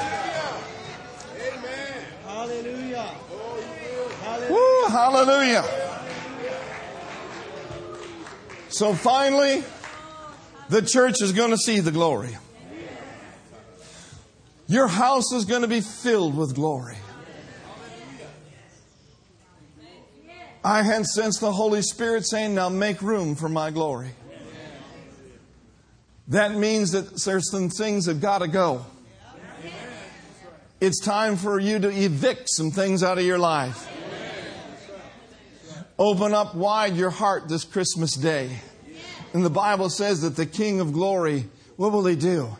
Hallelujah. 2.26 3.10
Woo, 4.50 4.84
hallelujah. 4.88 5.64
So 8.68 8.92
finally, 8.92 9.62
the 10.68 10.82
church 10.82 11.22
is 11.22 11.32
going 11.32 11.50
to 11.50 11.56
see 11.56 11.80
the 11.80 11.92
glory. 11.92 12.36
Your 14.66 14.88
house 14.88 15.32
is 15.32 15.44
going 15.44 15.62
to 15.62 15.68
be 15.68 15.80
filled 15.80 16.36
with 16.36 16.54
glory. 16.54 16.96
I 20.64 20.82
had 20.82 21.04
sensed 21.04 21.40
the 21.40 21.52
Holy 21.52 21.82
Spirit 21.82 22.26
saying, 22.26 22.54
Now 22.54 22.70
make 22.70 23.02
room 23.02 23.34
for 23.34 23.50
my 23.50 23.70
glory. 23.70 24.10
That 26.28 26.54
means 26.54 26.92
that 26.92 27.22
there's 27.22 27.50
some 27.50 27.68
things 27.68 28.06
that 28.06 28.20
got 28.20 28.38
to 28.38 28.48
go. 28.48 28.86
It's 30.80 31.00
time 31.00 31.36
for 31.36 31.58
you 31.58 31.78
to 31.78 31.88
evict 31.90 32.48
some 32.48 32.70
things 32.70 33.02
out 33.02 33.18
of 33.18 33.24
your 33.24 33.38
life. 33.38 33.90
Open 35.98 36.32
up 36.34 36.54
wide 36.54 36.96
your 36.96 37.10
heart 37.10 37.48
this 37.48 37.64
Christmas 37.64 38.16
day. 38.16 38.58
And 39.34 39.44
the 39.44 39.50
Bible 39.50 39.90
says 39.90 40.20
that 40.20 40.36
the 40.36 40.46
King 40.46 40.78
of 40.78 40.92
glory, 40.92 41.46
what 41.74 41.90
will 41.90 42.06
he 42.06 42.14
do? 42.14 42.56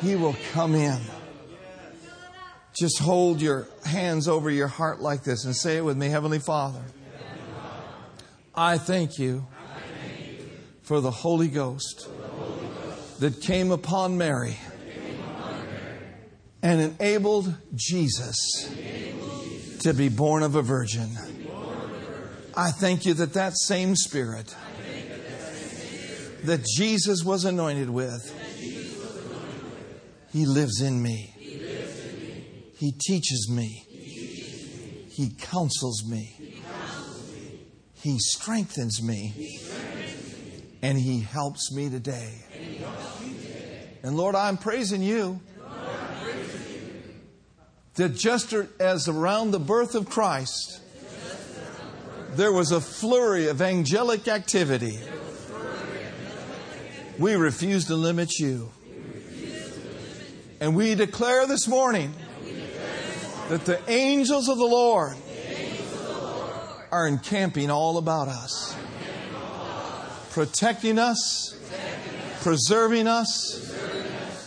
He 0.00 0.14
will 0.14 0.36
come 0.52 0.76
in. 0.76 1.00
Just 2.72 3.00
hold 3.00 3.42
your 3.42 3.66
hands 3.84 4.28
over 4.28 4.48
your 4.48 4.68
heart 4.68 5.00
like 5.00 5.24
this 5.24 5.44
and 5.44 5.54
say 5.54 5.76
it 5.76 5.84
with 5.84 5.96
me 5.96 6.08
Heavenly 6.08 6.38
Father, 6.38 6.82
I 8.54 8.78
thank 8.78 9.18
you 9.18 9.44
for 10.82 11.00
the 11.00 11.10
Holy 11.10 11.48
Ghost 11.48 12.08
that 13.18 13.40
came 13.40 13.72
upon 13.72 14.16
Mary 14.16 14.56
and 16.62 16.80
enabled 16.80 17.52
Jesus 17.74 18.72
to 19.80 19.92
be 19.92 20.08
born 20.08 20.44
of 20.44 20.54
a 20.54 20.62
virgin. 20.62 21.10
I 22.56 22.70
thank 22.70 23.04
you 23.04 23.14
that 23.14 23.32
that 23.34 23.56
same 23.56 23.96
Spirit 23.96 24.54
that 26.44 26.64
Jesus 26.76 27.24
was 27.24 27.44
anointed 27.44 27.90
with, 27.90 28.22
He 30.32 30.46
lives 30.46 30.80
in 30.80 31.02
me. 31.02 31.34
He 32.76 32.92
teaches 32.92 33.48
me. 33.50 33.84
He 35.10 35.30
counsels 35.38 36.04
me. 36.08 36.60
He 37.94 38.18
strengthens 38.18 39.02
me. 39.02 39.58
And 40.82 40.98
He 40.98 41.20
helps 41.20 41.72
me 41.72 41.88
today. 41.88 42.44
And 44.02 44.16
Lord, 44.16 44.34
I'm 44.34 44.58
praising 44.58 45.02
you 45.02 45.40
that 47.94 48.10
just 48.10 48.52
er, 48.52 48.68
as 48.78 49.08
around 49.08 49.52
the 49.52 49.60
birth 49.60 49.94
of 49.94 50.10
Christ, 50.10 50.80
there 52.32 52.52
was 52.52 52.72
a 52.72 52.80
flurry 52.80 53.46
of 53.46 53.62
angelic 53.62 54.28
activity. 54.28 54.98
We 57.18 57.34
refuse 57.34 57.86
to 57.86 57.94
limit 57.94 58.38
you. 58.38 58.70
And 60.60 60.74
we 60.74 60.94
declare 60.94 61.46
this 61.46 61.68
morning 61.68 62.12
that 63.48 63.64
the 63.66 63.80
angels 63.88 64.48
of 64.48 64.58
the 64.58 64.64
Lord 64.64 65.16
are 66.90 67.06
encamping 67.06 67.70
all 67.70 67.98
about 67.98 68.28
us, 68.28 68.76
protecting 70.30 70.98
us, 70.98 71.56
preserving 72.40 73.06
us, 73.06 73.72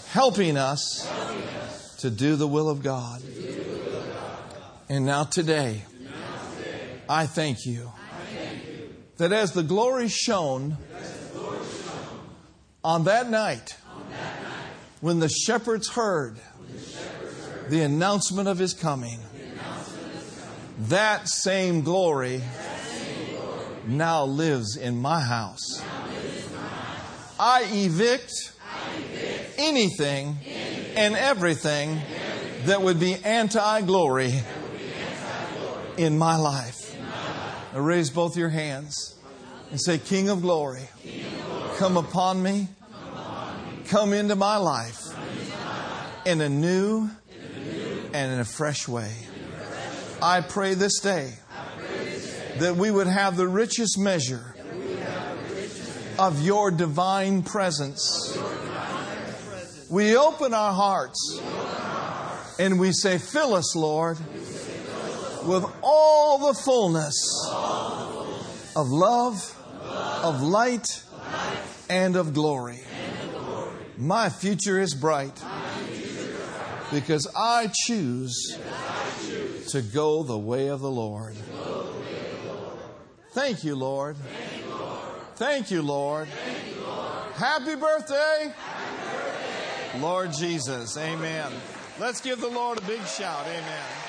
helping 0.09 0.57
us 0.57 1.07
to 1.99 2.09
do 2.09 2.35
the 2.35 2.47
will 2.47 2.69
of 2.69 2.83
God. 2.83 3.21
And 4.89 5.05
now 5.05 5.23
today, 5.23 5.83
I 7.09 7.27
thank 7.27 7.65
you 7.65 7.91
that 9.17 9.31
as 9.31 9.53
the 9.53 9.63
glory 9.63 10.07
shone 10.07 10.77
on 12.87 13.03
that 13.03 13.29
night 13.29 13.75
when 15.01 15.19
the 15.19 15.27
shepherds 15.27 15.89
heard 15.89 16.37
the 17.67 17.81
announcement 17.81 18.47
of 18.47 18.57
his 18.57 18.73
coming, 18.73 19.19
that 20.87 21.27
same 21.27 21.81
glory 21.81 22.41
now 23.87 24.23
lives 24.23 24.77
in 24.77 25.01
my 25.01 25.19
house. 25.19 25.83
I 27.37 27.65
evict 27.69 28.53
anything 29.57 30.37
and 30.95 31.13
everything 31.13 31.99
that 32.67 32.81
would 32.81 33.01
be 33.01 33.15
anti 33.15 33.81
glory 33.81 34.33
in 35.97 36.17
my 36.17 36.37
life. 36.37 36.95
Now 37.73 37.81
raise 37.81 38.09
both 38.09 38.37
your 38.37 38.49
hands 38.49 39.19
and 39.71 39.81
say, 39.81 39.97
King 39.97 40.29
of 40.29 40.41
glory, 40.41 40.87
come 41.79 41.97
upon 41.97 42.41
me, 42.41 42.69
come 43.87 44.13
into 44.13 44.35
my 44.35 44.57
life 44.57 45.01
in 46.25 46.41
a 46.41 46.49
new 46.49 47.09
and 48.13 48.33
in 48.33 48.39
a 48.39 48.45
fresh 48.45 48.87
way. 48.87 49.11
I 50.21 50.41
pray 50.41 50.73
this 50.73 50.99
day 50.99 51.33
that 52.59 52.75
we 52.75 52.91
would 52.91 53.07
have 53.07 53.37
the 53.37 53.47
richest 53.47 53.97
measure 53.97 54.55
of 56.19 56.41
your 56.41 56.71
divine 56.71 57.43
presence. 57.43 58.37
We 59.89 60.17
open 60.17 60.53
our 60.53 60.73
hearts 60.73 61.39
and 62.59 62.79
we 62.79 62.91
say, 62.91 63.19
Fill 63.19 63.53
us, 63.53 63.75
Lord, 63.75 64.17
with 65.45 65.65
all 65.81 66.47
the 66.47 66.59
fullness 66.59 67.15
of 68.75 68.89
love, 68.89 69.55
of 70.23 70.41
light, 70.41 71.03
and 71.89 72.15
of 72.15 72.33
glory. 72.33 72.81
My 73.97 74.29
future 74.29 74.79
is 74.79 74.93
bright 74.93 75.41
because 76.91 77.27
I 77.35 77.71
choose 77.85 78.57
to 79.69 79.81
go 79.81 80.23
the 80.23 80.37
way 80.37 80.67
of 80.67 80.81
the 80.81 80.91
Lord. 80.91 81.35
Thank 83.31 83.63
you, 83.63 83.75
Lord. 83.75 84.17
Thank 85.35 85.71
you, 85.71 85.81
Lord. 85.81 86.27
Happy 87.33 87.75
birthday, 87.75 88.53
Lord 89.99 90.31
Jesus. 90.33 90.97
Amen. 90.97 91.51
Let's 91.99 92.21
give 92.21 92.39
the 92.39 92.49
Lord 92.49 92.77
a 92.77 92.81
big 92.81 93.03
shout. 93.05 93.45
Amen. 93.47 94.06